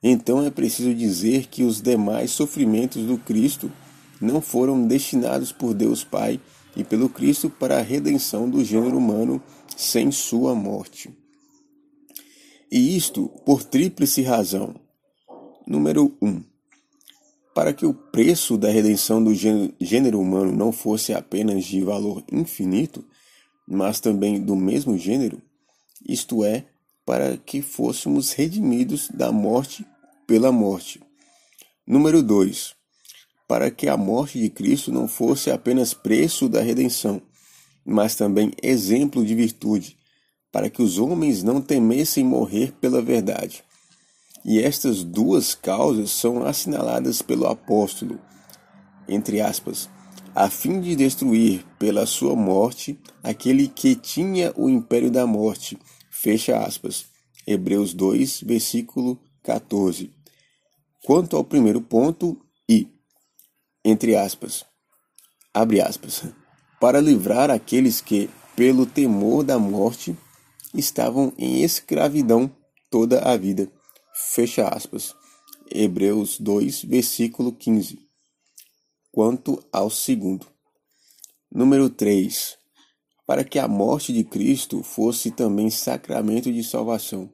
então 0.00 0.40
é 0.40 0.50
preciso 0.50 0.94
dizer 0.94 1.48
que 1.48 1.64
os 1.64 1.80
demais 1.80 2.30
sofrimentos 2.30 3.02
do 3.02 3.18
Cristo 3.18 3.72
não 4.20 4.40
foram 4.40 4.86
destinados 4.86 5.50
por 5.50 5.74
Deus 5.74 6.04
Pai 6.04 6.40
e 6.76 6.84
pelo 6.84 7.08
Cristo 7.08 7.48
para 7.48 7.78
a 7.78 7.82
redenção 7.82 8.48
do 8.48 8.62
gênero 8.62 8.98
humano 8.98 9.42
sem 9.76 10.12
sua 10.12 10.54
morte. 10.54 11.10
E 12.70 12.96
isto 12.96 13.28
por 13.44 13.64
tríplice 13.64 14.22
razão. 14.22 14.74
Número 15.66 16.16
1. 16.20 16.28
Um, 16.28 16.44
para 17.54 17.72
que 17.72 17.86
o 17.86 17.94
preço 17.94 18.58
da 18.58 18.68
redenção 18.68 19.24
do 19.24 19.32
gênero 19.34 20.20
humano 20.20 20.52
não 20.52 20.70
fosse 20.70 21.14
apenas 21.14 21.64
de 21.64 21.82
valor 21.82 22.22
infinito, 22.30 23.02
mas 23.66 23.98
também 23.98 24.38
do 24.38 24.54
mesmo 24.54 24.98
gênero, 24.98 25.40
isto 26.06 26.44
é, 26.44 26.66
para 27.06 27.38
que 27.38 27.62
fôssemos 27.62 28.32
redimidos 28.32 29.08
da 29.08 29.32
morte 29.32 29.86
pela 30.26 30.52
morte. 30.52 31.00
Número 31.86 32.22
2. 32.22 32.75
Para 33.46 33.70
que 33.70 33.88
a 33.88 33.96
morte 33.96 34.40
de 34.40 34.50
Cristo 34.50 34.90
não 34.92 35.06
fosse 35.06 35.50
apenas 35.50 35.94
preço 35.94 36.48
da 36.48 36.60
redenção, 36.60 37.22
mas 37.84 38.14
também 38.14 38.52
exemplo 38.62 39.24
de 39.24 39.34
virtude, 39.34 39.96
para 40.50 40.68
que 40.68 40.82
os 40.82 40.98
homens 40.98 41.42
não 41.42 41.60
temessem 41.60 42.24
morrer 42.24 42.72
pela 42.80 43.00
verdade. 43.00 43.62
E 44.44 44.60
estas 44.60 45.04
duas 45.04 45.54
causas 45.54 46.10
são 46.10 46.44
assinaladas 46.44 47.22
pelo 47.22 47.46
apóstolo, 47.46 48.18
entre 49.08 49.40
aspas, 49.40 49.88
a 50.34 50.50
fim 50.50 50.80
de 50.80 50.94
destruir 50.96 51.64
pela 51.78 52.06
sua 52.06 52.34
morte 52.34 52.98
aquele 53.22 53.68
que 53.68 53.94
tinha 53.94 54.52
o 54.56 54.68
império 54.68 55.10
da 55.10 55.26
morte 55.26 55.78
Fecha 56.18 56.58
aspas. 56.58 57.04
Hebreus 57.46 57.92
2, 57.92 58.40
versículo 58.40 59.20
14. 59.42 60.10
Quanto 61.04 61.36
ao 61.36 61.44
primeiro 61.44 61.80
ponto, 61.80 62.40
e, 62.68 62.88
entre 63.88 64.16
aspas, 64.16 64.64
abre 65.54 65.80
aspas, 65.80 66.24
para 66.80 67.00
livrar 67.00 67.50
aqueles 67.50 68.00
que, 68.00 68.28
pelo 68.54 68.84
temor 68.86 69.44
da 69.44 69.58
morte, 69.58 70.16
estavam 70.74 71.32
em 71.38 71.62
escravidão 71.62 72.50
toda 72.90 73.20
a 73.20 73.36
vida. 73.36 73.70
Fecha 74.34 74.68
aspas. 74.68 75.14
Hebreus 75.70 76.38
2, 76.38 76.84
versículo 76.84 77.52
15. 77.52 77.98
Quanto 79.12 79.62
ao 79.72 79.90
segundo. 79.90 80.46
Número 81.50 81.88
3 81.88 82.58
para 83.26 83.42
que 83.42 83.58
a 83.58 83.66
morte 83.66 84.12
de 84.12 84.22
Cristo 84.22 84.82
fosse 84.82 85.32
também 85.32 85.68
sacramento 85.68 86.52
de 86.52 86.62
salvação. 86.62 87.28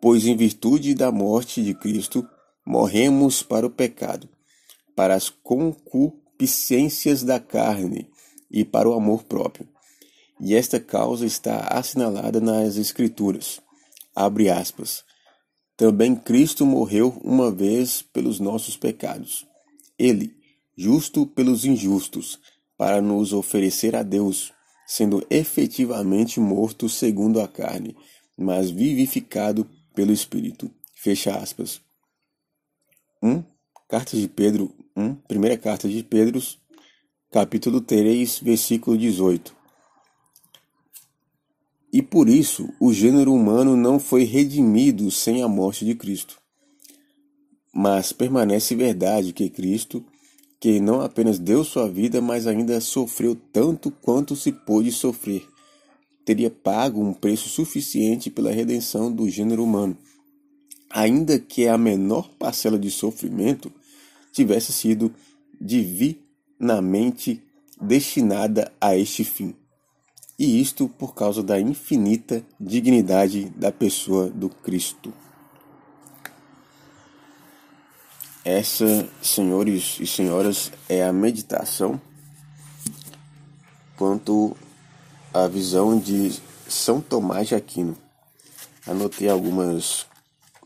Pois 0.00 0.26
em 0.26 0.36
virtude 0.36 0.94
da 0.94 1.10
morte 1.10 1.64
de 1.64 1.72
Cristo, 1.72 2.28
morremos 2.66 3.42
para 3.42 3.66
o 3.66 3.70
pecado, 3.70 4.28
para 4.94 5.14
as 5.14 5.28
concupiscências 5.28 7.22
da 7.22 7.40
carne 7.40 8.08
e 8.50 8.64
para 8.64 8.88
o 8.88 8.94
amor 8.94 9.24
próprio. 9.24 9.68
E 10.40 10.54
esta 10.54 10.80
causa 10.80 11.24
está 11.24 11.68
assinalada 11.68 12.40
nas 12.40 12.76
Escrituras. 12.76 13.60
Abre 14.14 14.50
aspas. 14.50 15.04
Também 15.76 16.14
Cristo 16.14 16.64
morreu 16.64 17.20
uma 17.24 17.50
vez 17.50 18.02
pelos 18.02 18.38
nossos 18.38 18.76
pecados. 18.76 19.46
Ele, 19.98 20.36
justo 20.76 21.26
pelos 21.26 21.64
injustos, 21.64 22.38
para 22.76 23.00
nos 23.00 23.32
oferecer 23.32 23.96
a 23.96 24.02
Deus, 24.02 24.52
sendo 24.86 25.24
efetivamente 25.30 26.38
morto 26.38 26.88
segundo 26.88 27.40
a 27.40 27.48
carne, 27.48 27.96
mas 28.36 28.70
vivificado 28.70 29.68
pelo 29.94 30.12
Espírito. 30.12 30.70
Fecha 30.94 31.36
aspas. 31.36 31.80
1. 33.22 33.42
Carta 33.88 34.16
de 34.16 34.28
Pedro 34.28 34.74
1, 34.96 35.14
primeira 35.26 35.56
carta 35.56 35.88
de 35.88 36.02
Pedro, 36.02 36.40
capítulo 37.30 37.80
3, 37.80 38.38
versículo 38.40 38.96
18. 38.96 39.54
E 41.92 42.02
por 42.02 42.28
isso 42.28 42.68
o 42.80 42.92
gênero 42.92 43.32
humano 43.32 43.76
não 43.76 43.98
foi 43.98 44.24
redimido 44.24 45.10
sem 45.10 45.42
a 45.42 45.48
morte 45.48 45.84
de 45.84 45.94
Cristo. 45.94 46.38
Mas 47.72 48.12
permanece 48.12 48.74
verdade 48.74 49.32
que 49.32 49.50
Cristo 49.50 50.04
que 50.64 50.80
não 50.80 51.02
apenas 51.02 51.38
deu 51.38 51.62
sua 51.62 51.86
vida, 51.86 52.22
mas 52.22 52.46
ainda 52.46 52.80
sofreu 52.80 53.36
tanto 53.52 53.90
quanto 53.90 54.34
se 54.34 54.50
pôde 54.50 54.90
sofrer. 54.90 55.46
Teria 56.24 56.50
pago 56.50 57.02
um 57.02 57.12
preço 57.12 57.50
suficiente 57.50 58.30
pela 58.30 58.50
redenção 58.50 59.12
do 59.12 59.28
gênero 59.28 59.62
humano, 59.62 59.94
ainda 60.88 61.38
que 61.38 61.68
a 61.68 61.76
menor 61.76 62.30
parcela 62.38 62.78
de 62.78 62.90
sofrimento 62.90 63.70
tivesse 64.34 64.72
sido 64.72 65.14
divinamente 65.60 67.40
destinada 67.80 68.72
a 68.80 68.96
este 68.96 69.24
fim. 69.24 69.54
E 70.36 70.60
isto 70.60 70.88
por 70.88 71.14
causa 71.14 71.42
da 71.42 71.60
infinita 71.60 72.44
dignidade 72.58 73.44
da 73.50 73.70
pessoa 73.70 74.28
do 74.28 74.48
Cristo. 74.48 75.14
Essa, 78.44 79.08
senhores 79.22 79.98
e 80.00 80.06
senhoras, 80.06 80.72
é 80.88 81.02
a 81.04 81.12
meditação 81.12 82.00
quanto 83.96 84.56
à 85.32 85.46
visão 85.46 85.98
de 85.98 86.32
São 86.68 87.00
Tomás 87.00 87.48
de 87.48 87.54
Aquino. 87.54 87.96
Anotei 88.86 89.30
algumas, 89.30 90.06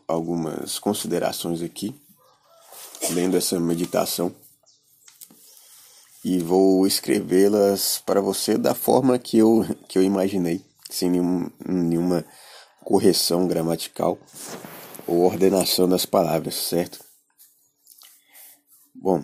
algumas 0.08 0.78
considerações 0.78 1.62
aqui, 1.62 1.94
lendo 3.10 3.36
essa 3.36 3.58
meditação, 3.58 4.34
e 6.24 6.40
vou 6.40 6.86
escrevê-las 6.86 8.02
para 8.04 8.20
você 8.20 8.58
da 8.58 8.74
forma 8.74 9.18
que 9.18 9.38
eu, 9.38 9.64
que 9.88 9.98
eu 9.98 10.02
imaginei, 10.02 10.64
sem 10.90 11.10
nenhum, 11.10 11.50
nenhuma 11.66 12.24
correção 12.84 13.46
gramatical 13.46 14.18
ou 15.06 15.24
ordenação 15.24 15.88
das 15.88 16.04
palavras, 16.04 16.54
certo? 16.54 16.98
Bom, 18.94 19.22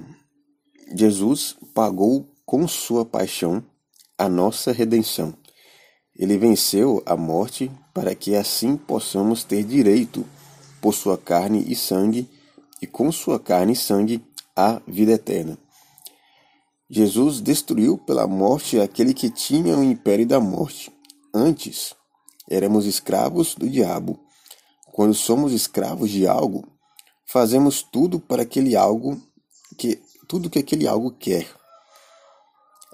Jesus 0.97 1.57
pagou 1.75 2.29
com 2.47 2.69
sua 2.69 3.05
paixão 3.05 3.65
a 4.17 4.29
nossa 4.29 4.71
redenção. 4.71 5.35
Ele 6.17 6.39
venceu 6.39 7.03
a 7.05 7.17
morte 7.17 7.71
para 7.93 8.15
que 8.15 8.37
assim 8.37 8.77
possamos 8.77 9.43
ter 9.43 9.65
direito 9.65 10.25
por 10.81 10.95
sua 10.95 11.19
carne 11.19 11.65
e 11.67 11.75
sangue, 11.75 12.29
e 12.85 12.87
com 12.87 13.11
sua 13.11 13.41
carne 13.41 13.73
e 13.73 13.77
sangue 13.77 14.23
a 14.55 14.79
vida 14.87 15.13
eterna. 15.13 15.59
Jesus 16.89 17.41
destruiu 17.41 17.97
pela 17.97 18.27
morte 18.27 18.79
aquele 18.79 19.15
que 19.15 19.31
tinha 19.31 19.75
o 19.77 19.83
império 19.83 20.27
da 20.27 20.39
morte. 20.39 20.93
Antes, 21.33 21.95
éramos 22.49 22.85
escravos 22.85 23.55
do 23.55 23.67
diabo. 23.67 24.21
Quando 24.93 25.15
somos 25.15 25.55
escravos 25.55 26.11
de 26.11 26.27
algo, 26.27 26.63
fazemos 27.25 27.83
tudo 27.83 28.21
para 28.21 28.43
aquele 28.43 28.77
algo 28.77 29.19
que 29.79 29.99
tudo 30.29 30.51
que 30.51 30.59
aquele 30.59 30.87
algo 30.87 31.11
quer. 31.11 31.49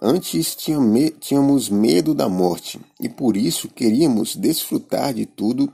Antes 0.00 0.56
tínhamos 0.56 1.68
medo 1.68 2.14
da 2.14 2.28
morte 2.28 2.80
e 3.00 3.09
por 3.09 3.37
isso 3.37 3.68
queríamos 3.68 4.37
desfrutar 4.37 5.12
de 5.12 5.26
tudo 5.26 5.70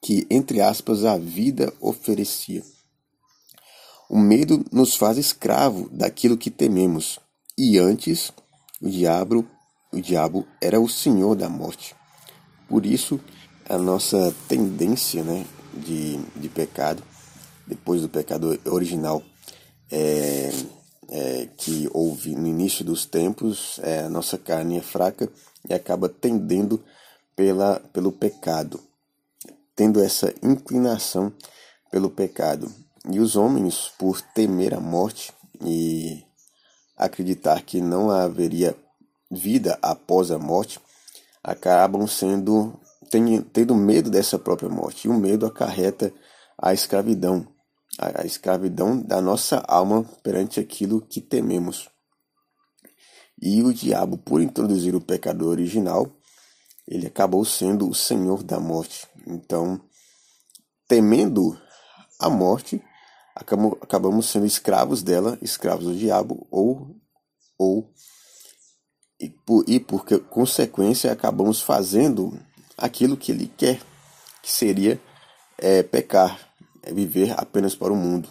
que, 0.00 0.26
entre 0.30 0.60
aspas, 0.60 1.04
a 1.04 1.18
vida 1.18 1.74
oferecia. 1.80 2.62
O 4.08 4.18
medo 4.18 4.64
nos 4.72 4.96
faz 4.96 5.18
escravo 5.18 5.88
daquilo 5.90 6.38
que 6.38 6.50
tememos. 6.50 7.18
E 7.56 7.78
antes, 7.78 8.32
o 8.80 8.88
diabo, 8.88 9.44
o 9.92 10.00
diabo 10.00 10.46
era 10.62 10.80
o 10.80 10.88
senhor 10.88 11.34
da 11.36 11.48
morte. 11.48 11.94
Por 12.66 12.86
isso, 12.86 13.20
a 13.68 13.76
nossa 13.76 14.34
tendência 14.48 15.22
né, 15.22 15.44
de, 15.74 16.16
de 16.36 16.48
pecado, 16.48 17.02
depois 17.66 18.00
do 18.00 18.08
pecado 18.08 18.58
original, 18.64 19.22
é, 19.90 20.50
é, 21.10 21.48
que 21.56 21.88
houve 21.92 22.34
no 22.34 22.46
início 22.46 22.84
dos 22.84 23.04
tempos, 23.04 23.78
é, 23.82 24.00
a 24.00 24.08
nossa 24.08 24.38
carne 24.38 24.78
é 24.78 24.82
fraca 24.82 25.30
e 25.68 25.74
acaba 25.74 26.08
tendendo 26.08 26.82
pela, 27.36 27.80
pelo 27.92 28.10
pecado, 28.10 28.80
tendo 29.76 30.00
essa 30.00 30.34
inclinação 30.42 31.32
pelo 31.90 32.10
pecado. 32.10 32.72
E 33.10 33.20
os 33.20 33.36
homens, 33.36 33.90
por 33.98 34.20
temer 34.20 34.74
a 34.74 34.80
morte 34.80 35.32
e 35.62 36.24
acreditar 36.96 37.62
que 37.62 37.80
não 37.80 38.10
haveria 38.10 38.76
vida 39.30 39.78
após 39.80 40.30
a 40.30 40.38
morte, 40.38 40.80
acabam 41.42 42.06
sendo 42.06 42.78
tendo 43.52 43.74
medo 43.74 44.10
dessa 44.10 44.38
própria 44.38 44.68
morte. 44.68 45.08
E 45.08 45.10
o 45.10 45.14
medo 45.14 45.46
acarreta 45.46 46.12
a 46.60 46.74
escravidão, 46.74 47.48
a 47.98 48.26
escravidão 48.26 49.00
da 49.00 49.20
nossa 49.20 49.64
alma 49.66 50.04
perante 50.22 50.60
aquilo 50.60 51.00
que 51.00 51.20
tememos. 51.20 51.88
E 53.40 53.62
o 53.62 53.72
diabo, 53.72 54.18
por 54.18 54.42
introduzir 54.42 54.94
o 54.94 55.00
pecado 55.00 55.46
original, 55.46 56.10
ele 56.86 57.06
acabou 57.06 57.44
sendo 57.44 57.88
o 57.88 57.94
senhor 57.94 58.42
da 58.42 58.58
morte. 58.58 59.06
Então, 59.26 59.80
temendo 60.88 61.56
a 62.18 62.28
morte, 62.28 62.82
acabamos 63.40 64.26
sendo 64.26 64.46
escravos 64.46 65.02
dela, 65.02 65.38
escravos 65.40 65.86
do 65.86 65.96
diabo, 65.96 66.46
ou, 66.50 66.96
ou 67.56 67.92
e 69.20 69.28
por, 69.28 69.64
e 69.66 69.80
por 69.80 70.04
consequência 70.28 71.10
acabamos 71.12 71.60
fazendo 71.60 72.38
aquilo 72.76 73.16
que 73.16 73.32
ele 73.32 73.50
quer, 73.56 73.80
que 74.42 74.50
seria 74.50 75.00
é, 75.56 75.82
pecar, 75.82 76.52
é 76.82 76.92
viver 76.92 77.34
apenas 77.38 77.74
para 77.74 77.92
o 77.92 77.96
mundo. 77.96 78.28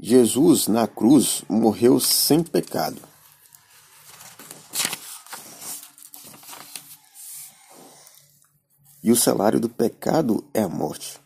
Jesus 0.00 0.68
na 0.68 0.86
cruz 0.86 1.42
morreu 1.48 1.98
sem 1.98 2.42
pecado. 2.42 3.07
E 9.08 9.10
o 9.10 9.16
salário 9.16 9.58
do 9.58 9.70
pecado 9.70 10.44
é 10.52 10.60
a 10.60 10.68
morte. 10.68 11.18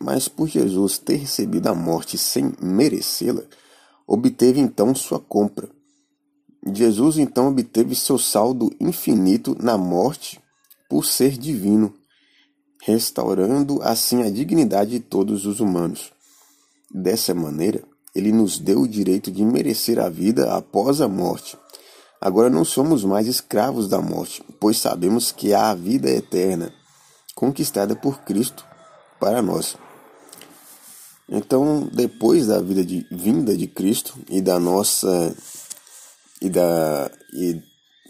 Mas 0.00 0.26
por 0.26 0.48
Jesus 0.48 0.98
ter 0.98 1.14
recebido 1.14 1.68
a 1.68 1.72
morte 1.72 2.18
sem 2.18 2.52
merecê-la, 2.60 3.44
obteve 4.04 4.58
então 4.58 4.92
sua 4.96 5.20
compra. 5.20 5.68
Jesus 6.72 7.16
então 7.16 7.46
obteve 7.50 7.94
seu 7.94 8.18
saldo 8.18 8.68
infinito 8.80 9.56
na 9.62 9.78
morte 9.78 10.40
por 10.90 11.06
ser 11.06 11.38
divino, 11.38 11.94
restaurando 12.82 13.80
assim 13.82 14.24
a 14.24 14.28
dignidade 14.28 14.90
de 14.90 14.98
todos 14.98 15.46
os 15.46 15.60
humanos. 15.60 16.10
Dessa 16.92 17.32
maneira, 17.32 17.84
ele 18.12 18.32
nos 18.32 18.58
deu 18.58 18.80
o 18.80 18.88
direito 18.88 19.30
de 19.30 19.44
merecer 19.44 20.00
a 20.00 20.08
vida 20.08 20.52
após 20.52 21.00
a 21.00 21.06
morte. 21.06 21.56
Agora 22.20 22.50
não 22.50 22.64
somos 22.64 23.04
mais 23.04 23.28
escravos 23.28 23.88
da 23.88 24.00
morte, 24.00 24.42
pois 24.58 24.78
sabemos 24.78 25.30
que 25.30 25.54
há 25.54 25.70
a 25.70 25.76
vida 25.76 26.10
eterna 26.10 26.74
conquistada 27.34 27.96
por 27.96 28.20
Cristo 28.20 28.64
para 29.18 29.42
nós. 29.42 29.76
Então, 31.28 31.88
depois 31.92 32.46
da 32.46 32.60
vida 32.60 32.84
de 32.84 33.06
vinda 33.10 33.56
de 33.56 33.66
Cristo 33.66 34.18
e 34.28 34.40
da 34.40 34.58
nossa 34.60 35.34
e 36.40 36.50
da 36.50 37.10
e 37.32 37.62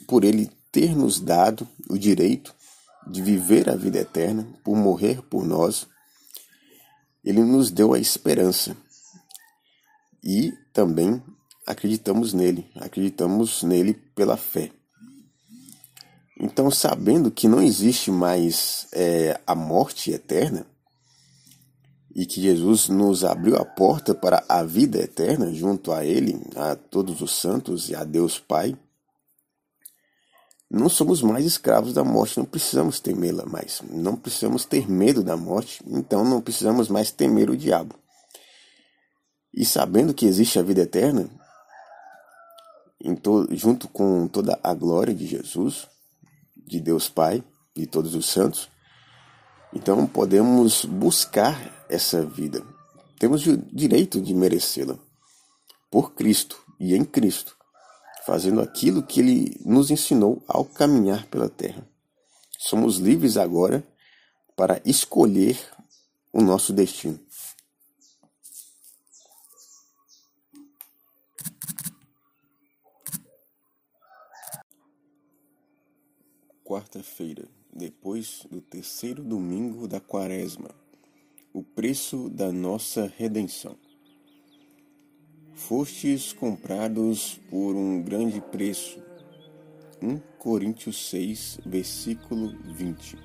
por 0.06 0.24
ele 0.24 0.50
ter 0.72 0.96
nos 0.96 1.20
dado 1.20 1.66
o 1.88 1.96
direito 1.96 2.54
de 3.06 3.22
viver 3.22 3.70
a 3.70 3.76
vida 3.76 3.98
eterna, 3.98 4.46
por 4.64 4.76
morrer 4.76 5.22
por 5.22 5.44
nós, 5.44 5.86
ele 7.24 7.42
nos 7.42 7.70
deu 7.70 7.94
a 7.94 7.98
esperança. 7.98 8.76
E 10.22 10.52
também 10.72 11.22
acreditamos 11.66 12.32
nele, 12.32 12.68
acreditamos 12.76 13.62
nele 13.62 13.94
pela 13.94 14.36
fé. 14.36 14.72
Então, 16.38 16.70
sabendo 16.70 17.30
que 17.30 17.46
não 17.46 17.62
existe 17.62 18.10
mais 18.10 18.88
é, 18.92 19.40
a 19.46 19.54
morte 19.54 20.10
eterna, 20.10 20.66
e 22.14 22.24
que 22.24 22.40
Jesus 22.40 22.88
nos 22.88 23.24
abriu 23.24 23.56
a 23.56 23.64
porta 23.64 24.14
para 24.14 24.44
a 24.48 24.62
vida 24.62 24.98
eterna 24.98 25.52
junto 25.52 25.90
a 25.90 26.04
Ele, 26.04 26.40
a 26.54 26.76
todos 26.76 27.20
os 27.20 27.32
santos 27.32 27.88
e 27.88 27.94
a 27.94 28.04
Deus 28.04 28.38
Pai, 28.38 28.76
não 30.70 30.88
somos 30.88 31.22
mais 31.22 31.44
escravos 31.44 31.92
da 31.92 32.04
morte, 32.04 32.38
não 32.38 32.44
precisamos 32.46 33.00
temê-la 33.00 33.44
mais, 33.44 33.82
não 33.90 34.16
precisamos 34.16 34.64
ter 34.64 34.88
medo 34.88 35.22
da 35.22 35.36
morte, 35.36 35.82
então 35.86 36.24
não 36.24 36.40
precisamos 36.40 36.88
mais 36.88 37.10
temer 37.10 37.50
o 37.50 37.56
diabo. 37.56 37.94
E 39.52 39.64
sabendo 39.64 40.14
que 40.14 40.26
existe 40.26 40.58
a 40.58 40.62
vida 40.62 40.82
eterna, 40.82 41.28
junto 43.50 43.88
com 43.88 44.26
toda 44.26 44.58
a 44.62 44.72
glória 44.72 45.14
de 45.14 45.26
Jesus, 45.26 45.88
de 46.66 46.80
Deus 46.80 47.08
Pai 47.08 47.42
e 47.76 47.86
todos 47.86 48.14
os 48.14 48.26
santos, 48.26 48.70
então 49.72 50.06
podemos 50.06 50.84
buscar 50.84 51.86
essa 51.88 52.24
vida. 52.24 52.64
Temos 53.18 53.46
o 53.46 53.56
direito 53.56 54.20
de 54.20 54.34
merecê-la 54.34 54.98
por 55.90 56.14
Cristo 56.14 56.62
e 56.78 56.94
em 56.94 57.04
Cristo, 57.04 57.56
fazendo 58.24 58.60
aquilo 58.60 59.02
que 59.02 59.20
Ele 59.20 59.60
nos 59.64 59.90
ensinou 59.90 60.42
ao 60.46 60.64
caminhar 60.64 61.26
pela 61.26 61.48
terra. 61.48 61.86
Somos 62.58 62.98
livres 62.98 63.36
agora 63.36 63.86
para 64.56 64.80
escolher 64.84 65.58
o 66.32 66.40
nosso 66.40 66.72
destino. 66.72 67.18
Quarta-feira, 76.74 77.44
depois 77.72 78.44
do 78.50 78.60
terceiro 78.60 79.22
domingo 79.22 79.86
da 79.86 80.00
Quaresma 80.00 80.70
o 81.52 81.62
preço 81.62 82.28
da 82.28 82.50
nossa 82.50 83.06
redenção. 83.16 83.76
fostes 85.54 86.32
comprados 86.32 87.40
por 87.48 87.76
um 87.76 88.02
grande 88.02 88.40
preço. 88.40 89.00
1 90.02 90.18
Coríntios 90.36 91.10
6, 91.10 91.60
versículo 91.64 92.58
20. 92.74 93.18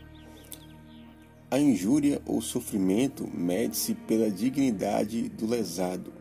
A 1.49 1.59
injúria 1.59 2.21
ou 2.27 2.43
sofrimento 2.43 3.27
mede-se 3.27 3.95
pela 3.95 4.29
dignidade 4.29 5.27
do 5.27 5.47
lesado. 5.47 6.13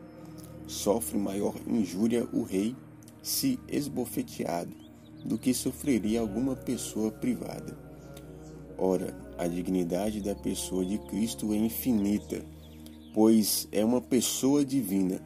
Sofre 0.65 1.19
maior 1.19 1.53
injúria 1.67 2.27
o 2.33 2.41
rei, 2.41 2.75
se 3.21 3.59
esbofeteado, 3.67 4.88
do 5.23 5.37
que 5.37 5.53
sofreria 5.53 6.21
alguma 6.21 6.55
pessoa 6.55 7.11
privada. 7.11 7.77
Ora, 8.77 9.15
a 9.37 9.47
dignidade 9.47 10.21
da 10.21 10.35
pessoa 10.35 10.85
de 10.85 10.97
Cristo 10.97 11.53
é 11.53 11.57
infinita, 11.57 12.43
pois 13.13 13.67
é 13.71 13.83
uma 13.83 14.01
pessoa 14.01 14.63
divina 14.63 15.21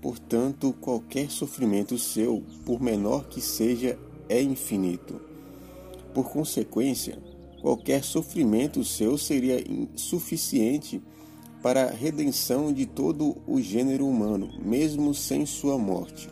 Portanto, 0.00 0.74
qualquer 0.80 1.30
sofrimento 1.30 1.98
seu, 1.98 2.42
por 2.64 2.80
menor 2.80 3.28
que 3.28 3.40
seja, 3.40 3.98
é 4.28 4.40
infinito. 4.40 5.20
Por 6.14 6.30
consequência, 6.30 7.18
qualquer 7.60 8.02
sofrimento 8.02 8.82
seu 8.82 9.18
seria 9.18 9.62
insuficiente 9.70 11.02
para 11.62 11.84
a 11.84 11.90
redenção 11.90 12.72
de 12.72 12.86
todo 12.86 13.36
o 13.46 13.60
gênero 13.60 14.06
humano, 14.06 14.50
mesmo 14.64 15.12
sem 15.12 15.44
sua 15.44 15.76
morte. 15.76 16.30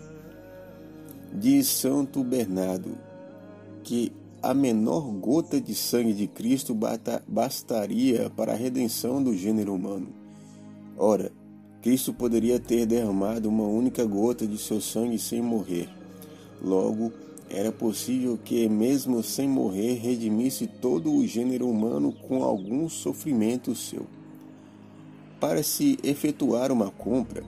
Diz 1.32 1.66
Santo 1.66 2.24
Bernardo 2.24 2.96
que 3.82 4.12
a 4.42 4.54
menor 4.54 5.10
gota 5.12 5.60
de 5.60 5.74
sangue 5.74 6.12
de 6.12 6.26
Cristo 6.26 6.76
bastaria 7.26 8.30
para 8.30 8.52
a 8.52 8.56
redenção 8.56 9.22
do 9.22 9.36
gênero 9.36 9.74
humano. 9.74 10.08
Ora, 10.96 11.32
Cristo 11.82 12.12
poderia 12.12 12.58
ter 12.58 12.86
derramado 12.86 13.48
uma 13.48 13.64
única 13.64 14.04
gota 14.04 14.46
de 14.46 14.58
seu 14.58 14.80
sangue 14.80 15.18
sem 15.18 15.40
morrer. 15.40 15.88
Logo, 16.62 17.12
era 17.50 17.72
possível 17.72 18.38
que, 18.42 18.68
mesmo 18.68 19.22
sem 19.22 19.48
morrer, 19.48 19.94
redimisse 19.94 20.66
todo 20.66 21.12
o 21.12 21.26
gênero 21.26 21.68
humano 21.68 22.12
com 22.12 22.42
algum 22.42 22.88
sofrimento 22.88 23.74
seu. 23.74 24.06
Para 25.40 25.62
se 25.62 25.98
efetuar 26.02 26.70
uma 26.70 26.90
compra, 26.90 27.42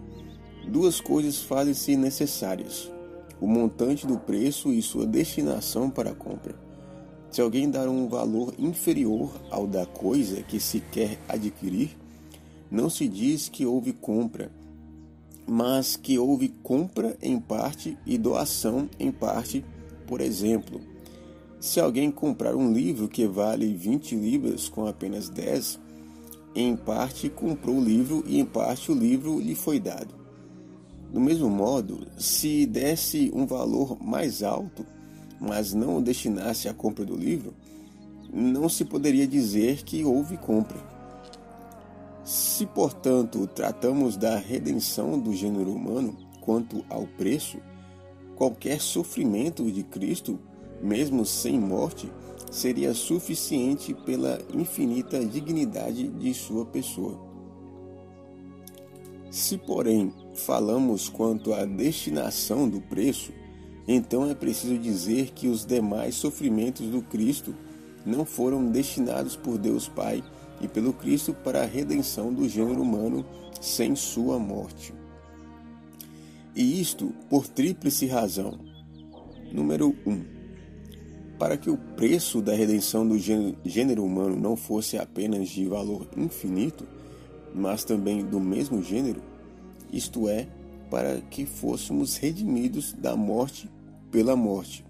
duas 0.66 1.00
coisas 1.00 1.42
fazem-se 1.42 1.96
necessárias: 1.96 2.90
o 3.40 3.46
montante 3.46 4.06
do 4.06 4.18
preço 4.18 4.72
e 4.72 4.82
sua 4.82 5.06
destinação 5.06 5.88
para 5.88 6.10
a 6.10 6.14
compra. 6.14 6.54
Se 7.30 7.40
alguém 7.40 7.70
dar 7.70 7.88
um 7.88 8.08
valor 8.08 8.54
inferior 8.58 9.30
ao 9.50 9.66
da 9.66 9.86
coisa 9.86 10.42
que 10.42 10.58
se 10.60 10.80
quer 10.80 11.18
adquirir, 11.28 11.96
não 12.70 12.90
se 12.90 13.08
diz 13.08 13.48
que 13.48 13.64
houve 13.64 13.92
compra, 13.92 14.50
mas 15.46 15.96
que 15.96 16.18
houve 16.18 16.48
compra 16.62 17.16
em 17.22 17.38
parte 17.40 17.96
e 18.04 18.18
doação 18.18 18.88
em 18.98 19.10
parte. 19.10 19.64
Por 20.06 20.20
exemplo, 20.20 20.80
se 21.60 21.80
alguém 21.80 22.10
comprar 22.10 22.54
um 22.54 22.72
livro 22.72 23.08
que 23.08 23.26
vale 23.26 23.74
20 23.74 24.16
libras 24.16 24.68
com 24.68 24.86
apenas 24.86 25.28
10, 25.28 25.78
em 26.54 26.76
parte 26.76 27.28
comprou 27.28 27.76
o 27.76 27.84
livro 27.84 28.24
e 28.26 28.40
em 28.40 28.44
parte 28.44 28.90
o 28.90 28.94
livro 28.94 29.38
lhe 29.38 29.54
foi 29.54 29.78
dado. 29.78 30.19
Do 31.12 31.20
mesmo 31.20 31.50
modo, 31.50 32.06
se 32.16 32.64
desse 32.66 33.32
um 33.34 33.44
valor 33.44 34.00
mais 34.00 34.42
alto, 34.42 34.86
mas 35.40 35.74
não 35.74 35.96
o 35.96 36.02
destinasse 36.02 36.68
à 36.68 36.74
compra 36.74 37.04
do 37.04 37.16
livro, 37.16 37.52
não 38.32 38.68
se 38.68 38.84
poderia 38.84 39.26
dizer 39.26 39.82
que 39.82 40.04
houve 40.04 40.36
compra. 40.36 40.78
Se, 42.22 42.64
portanto, 42.64 43.46
tratamos 43.48 44.16
da 44.16 44.36
redenção 44.36 45.18
do 45.18 45.34
gênero 45.34 45.72
humano 45.72 46.16
quanto 46.40 46.84
ao 46.88 47.06
preço, 47.06 47.58
qualquer 48.36 48.80
sofrimento 48.80 49.70
de 49.70 49.82
Cristo, 49.82 50.38
mesmo 50.80 51.26
sem 51.26 51.58
morte, 51.58 52.08
seria 52.52 52.94
suficiente 52.94 53.94
pela 53.94 54.38
infinita 54.54 55.24
dignidade 55.24 56.06
de 56.06 56.32
sua 56.34 56.64
pessoa. 56.64 57.29
Se, 59.30 59.56
porém, 59.56 60.12
falamos 60.34 61.08
quanto 61.08 61.54
à 61.54 61.64
destinação 61.64 62.68
do 62.68 62.80
preço, 62.80 63.32
então 63.86 64.28
é 64.28 64.34
preciso 64.34 64.76
dizer 64.76 65.30
que 65.30 65.46
os 65.46 65.64
demais 65.64 66.16
sofrimentos 66.16 66.86
do 66.88 67.00
Cristo 67.00 67.54
não 68.04 68.24
foram 68.24 68.66
destinados 68.66 69.36
por 69.36 69.56
Deus 69.56 69.88
Pai 69.88 70.22
e 70.60 70.66
pelo 70.66 70.92
Cristo 70.92 71.32
para 71.32 71.62
a 71.62 71.66
redenção 71.66 72.32
do 72.32 72.48
gênero 72.48 72.82
humano 72.82 73.24
sem 73.60 73.94
sua 73.94 74.38
morte. 74.38 74.92
E 76.54 76.80
isto 76.80 77.14
por 77.28 77.46
tríplice 77.46 78.06
razão. 78.06 78.58
Número 79.52 79.94
1. 80.04 80.10
Um, 80.10 80.24
para 81.38 81.56
que 81.56 81.70
o 81.70 81.76
preço 81.76 82.42
da 82.42 82.52
redenção 82.52 83.06
do 83.06 83.16
gênero 83.18 84.04
humano 84.04 84.36
não 84.36 84.56
fosse 84.56 84.98
apenas 84.98 85.48
de 85.48 85.66
valor 85.66 86.06
infinito, 86.16 86.86
mas 87.54 87.84
também 87.84 88.24
do 88.24 88.40
mesmo 88.40 88.82
gênero, 88.82 89.22
isto 89.92 90.28
é, 90.28 90.48
para 90.90 91.20
que 91.20 91.46
fôssemos 91.46 92.16
redimidos 92.16 92.92
da 92.92 93.16
morte 93.16 93.70
pela 94.10 94.34
morte. 94.34 94.84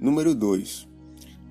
Número 0.00 0.34
2 0.34 0.88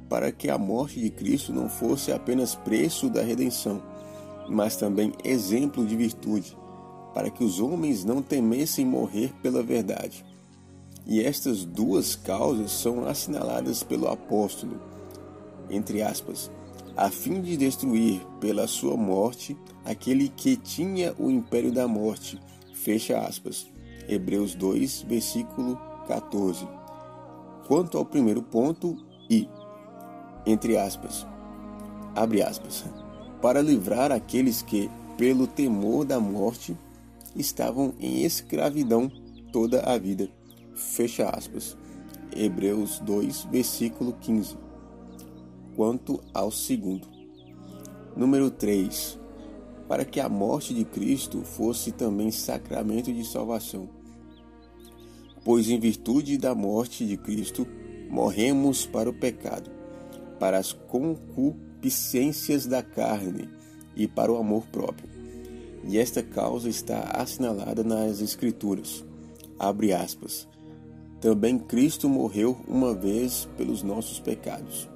para 0.09 0.31
que 0.31 0.49
a 0.49 0.57
morte 0.57 0.99
de 0.99 1.09
Cristo 1.09 1.53
não 1.53 1.69
fosse 1.69 2.11
apenas 2.11 2.55
preço 2.55 3.09
da 3.09 3.21
redenção, 3.21 3.81
mas 4.47 4.75
também 4.75 5.13
exemplo 5.23 5.85
de 5.85 5.95
virtude, 5.95 6.57
para 7.13 7.29
que 7.29 7.43
os 7.43 7.59
homens 7.59 8.05
não 8.05 8.21
temessem 8.21 8.85
morrer 8.85 9.33
pela 9.41 9.61
verdade. 9.61 10.25
E 11.05 11.21
estas 11.21 11.65
duas 11.65 12.15
causas 12.15 12.71
são 12.71 13.05
assinaladas 13.05 13.83
pelo 13.83 14.07
apóstolo, 14.07 14.79
entre 15.69 16.01
aspas, 16.01 16.49
a 16.97 17.11
fim 17.11 17.41
de 17.41 17.55
destruir 17.55 18.19
pela 18.41 18.67
sua 18.67 18.97
morte 18.97 19.55
aquele 19.85 20.29
que 20.29 20.57
tinha 20.57 21.13
o 21.19 21.29
império 21.29 21.71
da 21.71 21.87
morte, 21.87 22.41
fecha 22.73 23.19
aspas. 23.19 23.67
Hebreus 24.09 24.55
2, 24.55 25.03
versículo 25.03 25.79
14. 26.07 26.67
Quanto 27.67 27.99
ao 27.99 28.05
primeiro 28.05 28.41
ponto, 28.41 28.97
e 29.29 29.47
entre 30.43 30.75
aspas, 30.75 31.27
abre 32.15 32.41
aspas, 32.41 32.83
para 33.41 33.61
livrar 33.61 34.11
aqueles 34.11 34.63
que, 34.63 34.89
pelo 35.17 35.45
temor 35.45 36.03
da 36.03 36.19
morte, 36.19 36.75
estavam 37.35 37.93
em 37.99 38.23
escravidão 38.23 39.11
toda 39.51 39.81
a 39.81 39.97
vida. 39.99 40.29
Fecha 40.73 41.29
aspas. 41.29 41.77
Hebreus 42.35 42.99
2, 42.99 43.49
versículo 43.51 44.13
15. 44.13 44.66
Quanto 45.77 46.19
ao 46.33 46.51
segundo. 46.51 47.07
Número 48.15 48.49
3. 48.49 49.19
Para 49.87 50.03
que 50.03 50.19
a 50.19 50.27
morte 50.27 50.73
de 50.73 50.83
Cristo 50.83 51.43
fosse 51.43 51.91
também 51.91 52.31
sacramento 52.31 53.13
de 53.13 53.23
salvação. 53.23 53.87
Pois 55.45 55.69
em 55.69 55.79
virtude 55.79 56.35
da 56.35 56.55
morte 56.55 57.05
de 57.05 57.15
Cristo, 57.15 57.65
morremos 58.09 58.87
para 58.87 59.09
o 59.09 59.13
pecado 59.13 59.77
para 60.39 60.57
as 60.57 60.73
concupiscências 60.73 62.65
da 62.65 62.81
carne 62.81 63.47
e 63.95 64.07
para 64.07 64.31
o 64.31 64.37
amor 64.37 64.65
próprio. 64.71 65.07
E 65.87 65.99
esta 65.99 66.23
causa 66.23 66.67
está 66.69 67.01
assinalada 67.13 67.83
nas 67.83 68.19
Escrituras. 68.19 69.05
Abre 69.59 69.93
aspas. 69.93 70.47
Também 71.21 71.59
Cristo 71.59 72.09
morreu 72.09 72.57
uma 72.67 72.95
vez 72.95 73.47
pelos 73.57 73.83
nossos 73.83 74.19
pecados. 74.19 74.89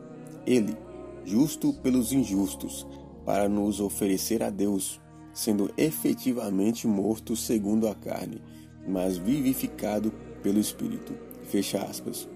Ele, 0.45 0.77
justo 1.25 1.73
pelos 1.73 2.12
injustos, 2.12 2.88
para 3.25 3.47
nos 3.47 3.80
oferecer 3.80 4.41
a 4.43 4.49
Deus, 4.49 4.99
sendo 5.34 5.71
efetivamente 5.77 6.88
morto 6.88 7.36
segundo 7.36 7.88
a 7.88 7.95
carne, 7.95 8.41
mas 8.88 9.17
vivificado 9.17 10.12
pelo 10.41 10.60
Espírito. 10.60 11.13
Fecha 11.43 11.82
aspas. 11.84 12.27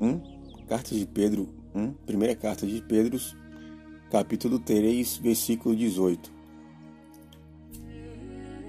1. 0.00 0.06
Um, 0.06 0.20
Carta 0.66 0.94
de 0.94 1.06
Pedro 1.06 1.48
1, 1.74 1.92
primeira 2.06 2.34
carta 2.34 2.66
de 2.66 2.80
Pedro, 2.80 3.18
capítulo 4.10 4.58
3, 4.58 5.18
versículo 5.18 5.74
18. 5.74 6.32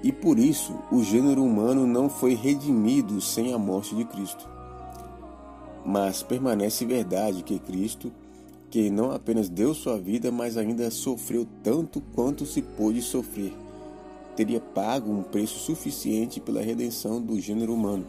E 0.02 0.12
por 0.12 0.38
isso 0.38 0.78
o 0.92 1.02
gênero 1.02 1.42
humano 1.42 1.86
não 1.86 2.10
foi 2.10 2.34
redimido 2.34 3.20
sem 3.20 3.54
a 3.54 3.58
morte 3.58 3.94
de 3.94 4.04
Cristo. 4.04 4.53
Mas 5.84 6.22
permanece 6.22 6.86
verdade 6.86 7.42
que 7.42 7.58
Cristo, 7.58 8.10
que 8.70 8.88
não 8.90 9.12
apenas 9.12 9.48
deu 9.48 9.74
sua 9.74 9.98
vida, 9.98 10.32
mas 10.32 10.56
ainda 10.56 10.90
sofreu 10.90 11.46
tanto 11.62 12.00
quanto 12.14 12.46
se 12.46 12.62
pôde 12.62 13.02
sofrer, 13.02 13.52
teria 14.34 14.60
pago 14.60 15.12
um 15.12 15.22
preço 15.22 15.58
suficiente 15.58 16.40
pela 16.40 16.62
redenção 16.62 17.20
do 17.20 17.38
gênero 17.40 17.74
humano, 17.74 18.06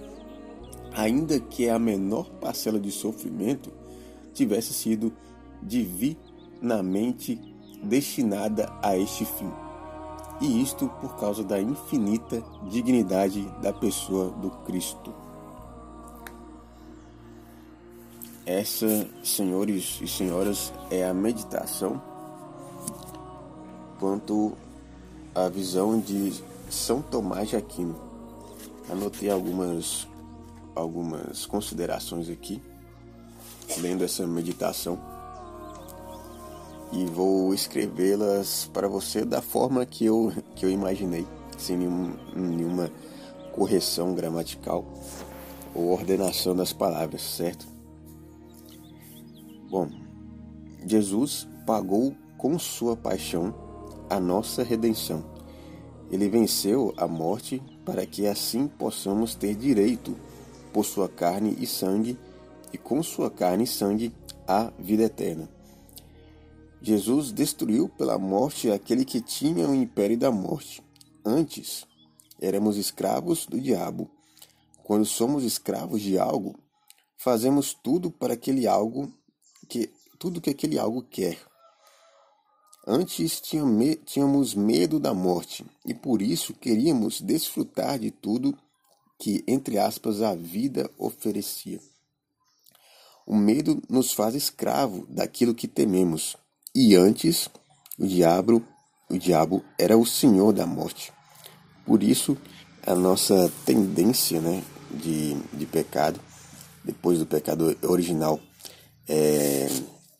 ainda 0.93 1.39
que 1.39 1.69
a 1.69 1.77
menor 1.77 2.29
parcela 2.41 2.79
de 2.79 2.91
sofrimento 2.91 3.71
tivesse 4.33 4.73
sido 4.73 5.13
divinamente 5.61 7.39
destinada 7.83 8.71
a 8.81 8.97
este 8.97 9.25
fim. 9.25 9.51
e 10.41 10.61
isto 10.61 10.89
por 10.99 11.15
causa 11.15 11.43
da 11.43 11.61
infinita 11.61 12.43
dignidade 12.69 13.41
da 13.61 13.71
pessoa 13.71 14.31
do 14.31 14.49
Cristo. 14.65 15.24
Essa, 18.45 19.07
senhores 19.23 19.99
e 20.01 20.07
senhoras, 20.07 20.71
é 20.91 21.03
a 21.03 21.13
meditação 21.13 21.99
quanto 23.99 24.53
à 25.33 25.49
visão 25.49 25.99
de 25.99 26.31
São 26.69 27.01
Tomás 27.01 27.49
de 27.49 27.55
Aquino. 27.55 27.95
Anotei 28.87 29.31
algumas 29.31 30.07
algumas 30.75 31.45
considerações 31.45 32.29
aqui 32.29 32.61
lendo 33.79 34.03
essa 34.03 34.27
meditação 34.27 34.99
e 36.91 37.05
vou 37.05 37.53
escrevê-las 37.53 38.69
para 38.71 38.87
você 38.87 39.25
da 39.25 39.41
forma 39.41 39.85
que 39.85 40.05
eu, 40.05 40.31
que 40.55 40.65
eu 40.65 40.69
imaginei, 40.69 41.25
sem 41.57 41.77
nenhum, 41.77 42.13
nenhuma 42.35 42.91
correção 43.53 44.13
gramatical 44.13 44.85
ou 45.73 45.91
ordenação 45.91 46.55
das 46.55 46.71
palavras, 46.71 47.21
certo? 47.21 47.74
Bom, 49.69 49.89
Jesus 50.85 51.47
pagou 51.65 52.15
com 52.37 52.59
sua 52.59 52.95
paixão 52.95 53.53
a 54.09 54.19
nossa 54.19 54.63
redenção. 54.63 55.25
Ele 56.11 56.29
venceu 56.29 56.93
a 56.97 57.07
morte 57.07 57.61
para 57.83 58.05
que 58.05 58.27
assim 58.27 58.67
possamos 58.67 59.33
ter 59.33 59.55
direito 59.55 60.15
por 60.71 60.85
sua 60.85 61.09
carne 61.09 61.55
e 61.59 61.65
sangue, 61.65 62.17
e 62.71 62.77
com 62.77 63.01
sua 63.01 63.29
carne 63.31 63.63
e 63.63 63.67
sangue 63.67 64.13
a 64.47 64.71
vida 64.77 65.03
eterna. 65.03 65.49
Jesus 66.81 67.31
destruiu 67.31 67.89
pela 67.89 68.19
morte 68.19 68.69
aquele 68.69 69.03
que 69.03 69.19
tinha 69.19 69.67
o 69.67 69.73
império 69.73 70.17
da 70.17 70.29
morte. 70.29 70.83
Antes, 71.25 71.87
éramos 72.39 72.77
escravos 72.77 73.47
do 73.47 73.59
diabo. 73.59 74.11
Quando 74.83 75.05
somos 75.05 75.43
escravos 75.43 76.01
de 76.01 76.19
algo, 76.19 76.55
fazemos 77.17 77.73
tudo 77.73 78.11
para 78.11 78.33
aquele 78.33 78.67
algo 78.67 79.11
que 79.67 79.91
tudo 80.17 80.41
que 80.41 80.49
aquele 80.49 80.79
algo 80.79 81.01
quer. 81.01 81.37
Antes 82.87 83.41
tínhamos 83.41 84.53
medo 84.53 84.99
da 84.99 85.13
morte 85.13 85.65
e 85.85 85.93
por 85.93 86.21
isso 86.21 86.53
queríamos 86.53 87.19
desfrutar 87.19 87.97
de 87.97 88.11
tudo 88.11 88.57
que, 89.17 89.43
entre 89.47 89.79
aspas, 89.79 90.21
a 90.21 90.35
vida 90.35 90.89
oferecia. 90.97 91.79
O 93.25 93.35
medo 93.35 93.81
nos 93.89 94.13
faz 94.13 94.35
escravo 94.35 95.07
daquilo 95.09 95.55
que 95.55 95.67
tememos. 95.67 96.37
E 96.75 96.95
antes, 96.95 97.49
o 97.97 98.05
diabo, 98.05 98.63
o 99.09 99.17
diabo 99.17 99.63
era 99.79 99.97
o 99.97 100.05
senhor 100.05 100.53
da 100.53 100.67
morte. 100.67 101.11
Por 101.85 102.03
isso, 102.03 102.37
a 102.85 102.93
nossa 102.93 103.51
tendência 103.65 104.39
né, 104.39 104.63
de, 104.91 105.33
de 105.53 105.65
pecado, 105.65 106.19
depois 106.83 107.17
do 107.17 107.25
pecado 107.25 107.75
original, 107.81 108.39
é, 109.07 109.67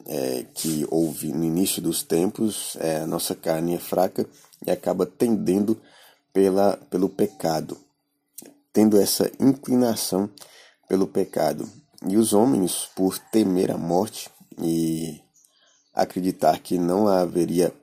é, 0.08 0.46
que 0.54 0.86
houve 0.90 1.32
no 1.32 1.44
início 1.44 1.82
dos 1.82 2.04
tempos, 2.04 2.76
é, 2.80 2.98
a 2.98 3.08
nossa 3.08 3.36
carne 3.36 3.76
é 3.76 3.80
fraca 3.80 4.26
e 4.66 4.72
acaba 4.72 5.06
tendendo 5.06 5.80
pela, 6.32 6.78
pelo 6.90 7.10
pecado, 7.10 7.78
tendo 8.72 9.00
essa 9.00 9.32
inclinação 9.40 10.30
pelo 10.88 11.08
pecado. 11.08 11.70
E 12.08 12.18
os 12.18 12.34
homens, 12.34 12.90
por 12.96 13.18
temer 13.18 13.72
a 13.72 13.78
morte 13.78 14.30
e 14.62 15.22
acreditar 15.94 16.60
que 16.60 16.78
não 16.78 17.08
haveria 17.08 17.74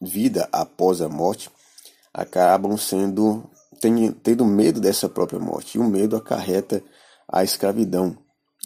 vida 0.00 0.48
após 0.50 1.00
a 1.00 1.08
morte, 1.08 1.50
acabam 2.12 2.76
sendo 2.76 3.48
tendo 4.22 4.44
medo 4.44 4.80
dessa 4.80 5.08
própria 5.08 5.38
morte. 5.38 5.78
E 5.78 5.80
o 5.80 5.84
medo 5.84 6.16
acarreta 6.16 6.82
a 7.28 7.44
escravidão, 7.44 8.18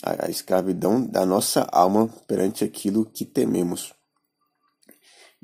a 0.03 0.29
escravidão 0.29 1.05
da 1.05 1.25
nossa 1.25 1.67
alma 1.71 2.09
perante 2.27 2.65
aquilo 2.65 3.07
que 3.07 3.25
tememos. 3.25 3.95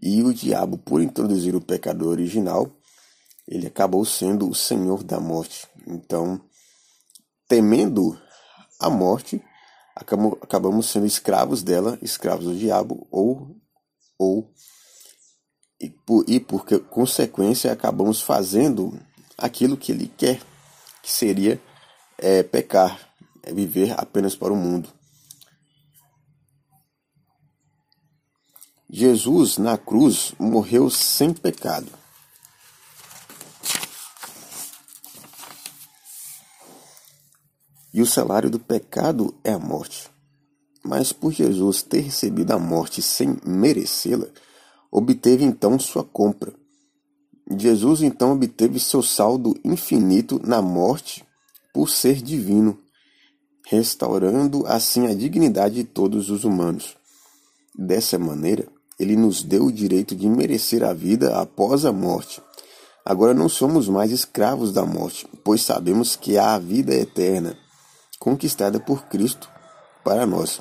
E 0.00 0.22
o 0.22 0.34
diabo, 0.34 0.78
por 0.78 1.00
introduzir 1.00 1.54
o 1.54 1.60
pecado 1.60 2.08
original, 2.08 2.70
ele 3.46 3.66
acabou 3.66 4.04
sendo 4.04 4.48
o 4.48 4.54
senhor 4.54 5.02
da 5.02 5.18
morte. 5.18 5.66
Então, 5.86 6.40
temendo 7.48 8.20
a 8.78 8.90
morte, 8.90 9.42
acabamos 9.96 10.86
sendo 10.86 11.06
escravos 11.06 11.62
dela, 11.62 11.98
escravos 12.02 12.44
do 12.44 12.56
diabo, 12.56 13.06
ou, 13.10 13.56
ou 14.18 14.52
e 15.80 15.88
por, 15.88 16.24
e 16.28 16.40
por 16.40 16.64
consequência 16.82 17.72
acabamos 17.72 18.20
fazendo 18.20 19.00
aquilo 19.36 19.76
que 19.76 19.92
ele 19.92 20.12
quer, 20.16 20.40
que 21.02 21.10
seria 21.10 21.60
é, 22.18 22.42
pecar, 22.42 23.07
é 23.48 23.52
viver 23.54 23.98
apenas 23.98 24.36
para 24.36 24.52
o 24.52 24.56
mundo. 24.56 24.90
Jesus 28.90 29.56
na 29.56 29.78
cruz 29.78 30.34
morreu 30.38 30.90
sem 30.90 31.32
pecado. 31.32 31.90
E 37.92 38.02
o 38.02 38.06
salário 38.06 38.50
do 38.50 38.60
pecado 38.60 39.34
é 39.42 39.52
a 39.52 39.58
morte. 39.58 40.10
Mas 40.84 41.10
por 41.12 41.32
Jesus 41.32 41.82
ter 41.82 42.00
recebido 42.00 42.52
a 42.52 42.58
morte 42.58 43.00
sem 43.00 43.38
merecê-la, 43.44 44.26
obteve 44.90 45.42
então 45.42 45.78
sua 45.78 46.04
compra. 46.04 46.54
Jesus 47.56 48.02
então 48.02 48.32
obteve 48.32 48.78
seu 48.78 49.02
saldo 49.02 49.58
infinito 49.64 50.38
na 50.46 50.60
morte 50.60 51.24
por 51.72 51.88
ser 51.88 52.20
divino, 52.20 52.78
restaurando 53.70 54.66
assim 54.66 55.06
a 55.06 55.14
dignidade 55.14 55.76
de 55.76 55.84
todos 55.84 56.30
os 56.30 56.42
humanos. 56.42 56.96
Dessa 57.76 58.18
maneira, 58.18 58.66
ele 58.98 59.14
nos 59.14 59.42
deu 59.42 59.66
o 59.66 59.72
direito 59.72 60.16
de 60.16 60.26
merecer 60.26 60.82
a 60.82 60.94
vida 60.94 61.38
após 61.38 61.84
a 61.84 61.92
morte. 61.92 62.40
Agora 63.04 63.34
não 63.34 63.48
somos 63.48 63.86
mais 63.86 64.10
escravos 64.10 64.72
da 64.72 64.84
morte, 64.86 65.28
pois 65.44 65.62
sabemos 65.62 66.16
que 66.16 66.38
há 66.38 66.54
a 66.54 66.58
vida 66.58 66.94
eterna 66.94 67.56
conquistada 68.18 68.80
por 68.80 69.04
Cristo 69.04 69.48
para 70.02 70.26
nós. 70.26 70.60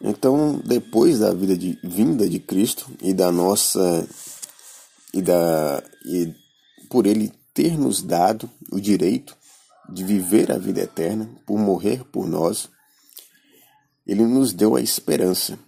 Então, 0.00 0.60
depois 0.62 1.20
da 1.20 1.32
vida 1.32 1.56
de 1.56 1.78
vinda 1.82 2.28
de 2.28 2.38
Cristo 2.38 2.86
e 3.00 3.14
da 3.14 3.32
nossa 3.32 4.06
e 5.12 5.22
da 5.22 5.82
e 6.04 6.34
por 6.90 7.06
ele 7.06 7.32
ter 7.54 7.78
nos 7.78 8.02
dado 8.02 8.48
o 8.70 8.78
direito 8.78 9.35
de 9.88 10.04
viver 10.04 10.50
a 10.50 10.58
vida 10.58 10.80
eterna, 10.80 11.28
por 11.46 11.58
morrer 11.58 12.04
por 12.04 12.26
nós, 12.26 12.68
ele 14.06 14.24
nos 14.24 14.52
deu 14.52 14.76
a 14.76 14.80
esperança. 14.80 15.58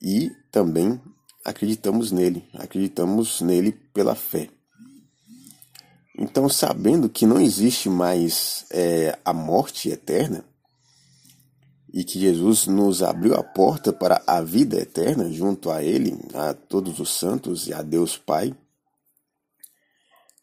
E 0.00 0.30
também 0.50 1.00
acreditamos 1.44 2.10
nele, 2.12 2.48
acreditamos 2.54 3.40
nele 3.40 3.72
pela 3.72 4.14
fé. 4.14 4.48
Então, 6.16 6.48
sabendo 6.48 7.08
que 7.08 7.26
não 7.26 7.40
existe 7.40 7.88
mais 7.88 8.66
é, 8.70 9.18
a 9.24 9.32
morte 9.32 9.88
eterna 9.88 10.44
e 11.92 12.04
que 12.04 12.18
Jesus 12.18 12.66
nos 12.66 13.02
abriu 13.02 13.34
a 13.34 13.42
porta 13.42 13.92
para 13.92 14.22
a 14.26 14.40
vida 14.40 14.78
eterna 14.78 15.30
junto 15.30 15.70
a 15.70 15.82
Ele, 15.82 16.18
a 16.34 16.54
todos 16.54 17.00
os 17.00 17.10
santos 17.10 17.66
e 17.66 17.74
a 17.74 17.82
Deus 17.82 18.16
Pai, 18.16 18.54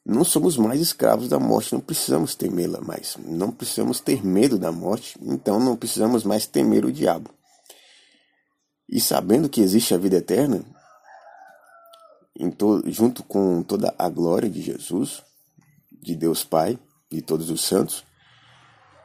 não 0.06 0.24
somos 0.24 0.58
mais 0.58 0.82
escravos 0.82 1.30
da 1.30 1.40
morte, 1.40 1.74
não 1.74 1.82
precisamos 1.82 2.36
temê-la 2.36 2.82
mais, 2.82 3.18
não 3.18 3.52
precisamos 3.52 4.00
ter 4.00 4.26
medo 4.26 4.58
da 4.58 4.72
morte, 4.72 5.18
então 5.22 5.60
não 5.60 5.76
precisamos 5.76 6.24
mais 6.24 6.48
temer 6.48 6.86
o 6.86 6.92
diabo. 6.92 7.30
E 8.88 9.00
sabendo 9.00 9.50
que 9.50 9.62
existe 9.62 9.94
a 9.94 9.98
vida 9.98 10.18
eterna, 10.18 10.66
junto 12.86 13.24
com 13.24 13.62
toda 13.62 13.94
a 13.98 14.10
glória 14.10 14.50
de 14.50 14.62
Jesus, 14.62 15.24
de 16.02 16.16
Deus 16.16 16.44
Pai 16.44 16.80
e 17.12 17.22
todos 17.22 17.50
os 17.50 17.62
santos. 17.62 18.06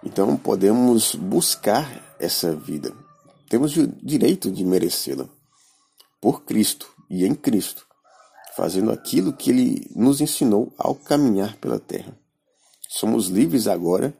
Então 0.03 0.37
podemos 0.37 1.15
buscar 1.15 2.17
essa 2.19 2.55
vida. 2.55 2.95
Temos 3.49 3.77
o 3.77 3.87
direito 3.87 4.51
de 4.51 4.65
merecê-la 4.65 5.29
por 6.21 6.45
Cristo 6.45 6.91
e 7.11 7.27
em 7.27 7.35
Cristo, 7.35 7.87
fazendo 8.57 8.91
aquilo 8.91 9.33
que 9.33 9.51
ele 9.51 9.91
nos 9.95 10.21
ensinou 10.21 10.73
ao 10.79 10.95
caminhar 10.95 11.57
pela 11.57 11.79
terra. 11.79 12.17
Somos 12.89 13.27
livres 13.27 13.67
agora 13.67 14.15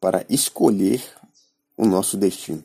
para 0.00 0.24
escolher 0.28 1.02
o 1.76 1.84
nosso 1.84 2.16
destino. 2.16 2.64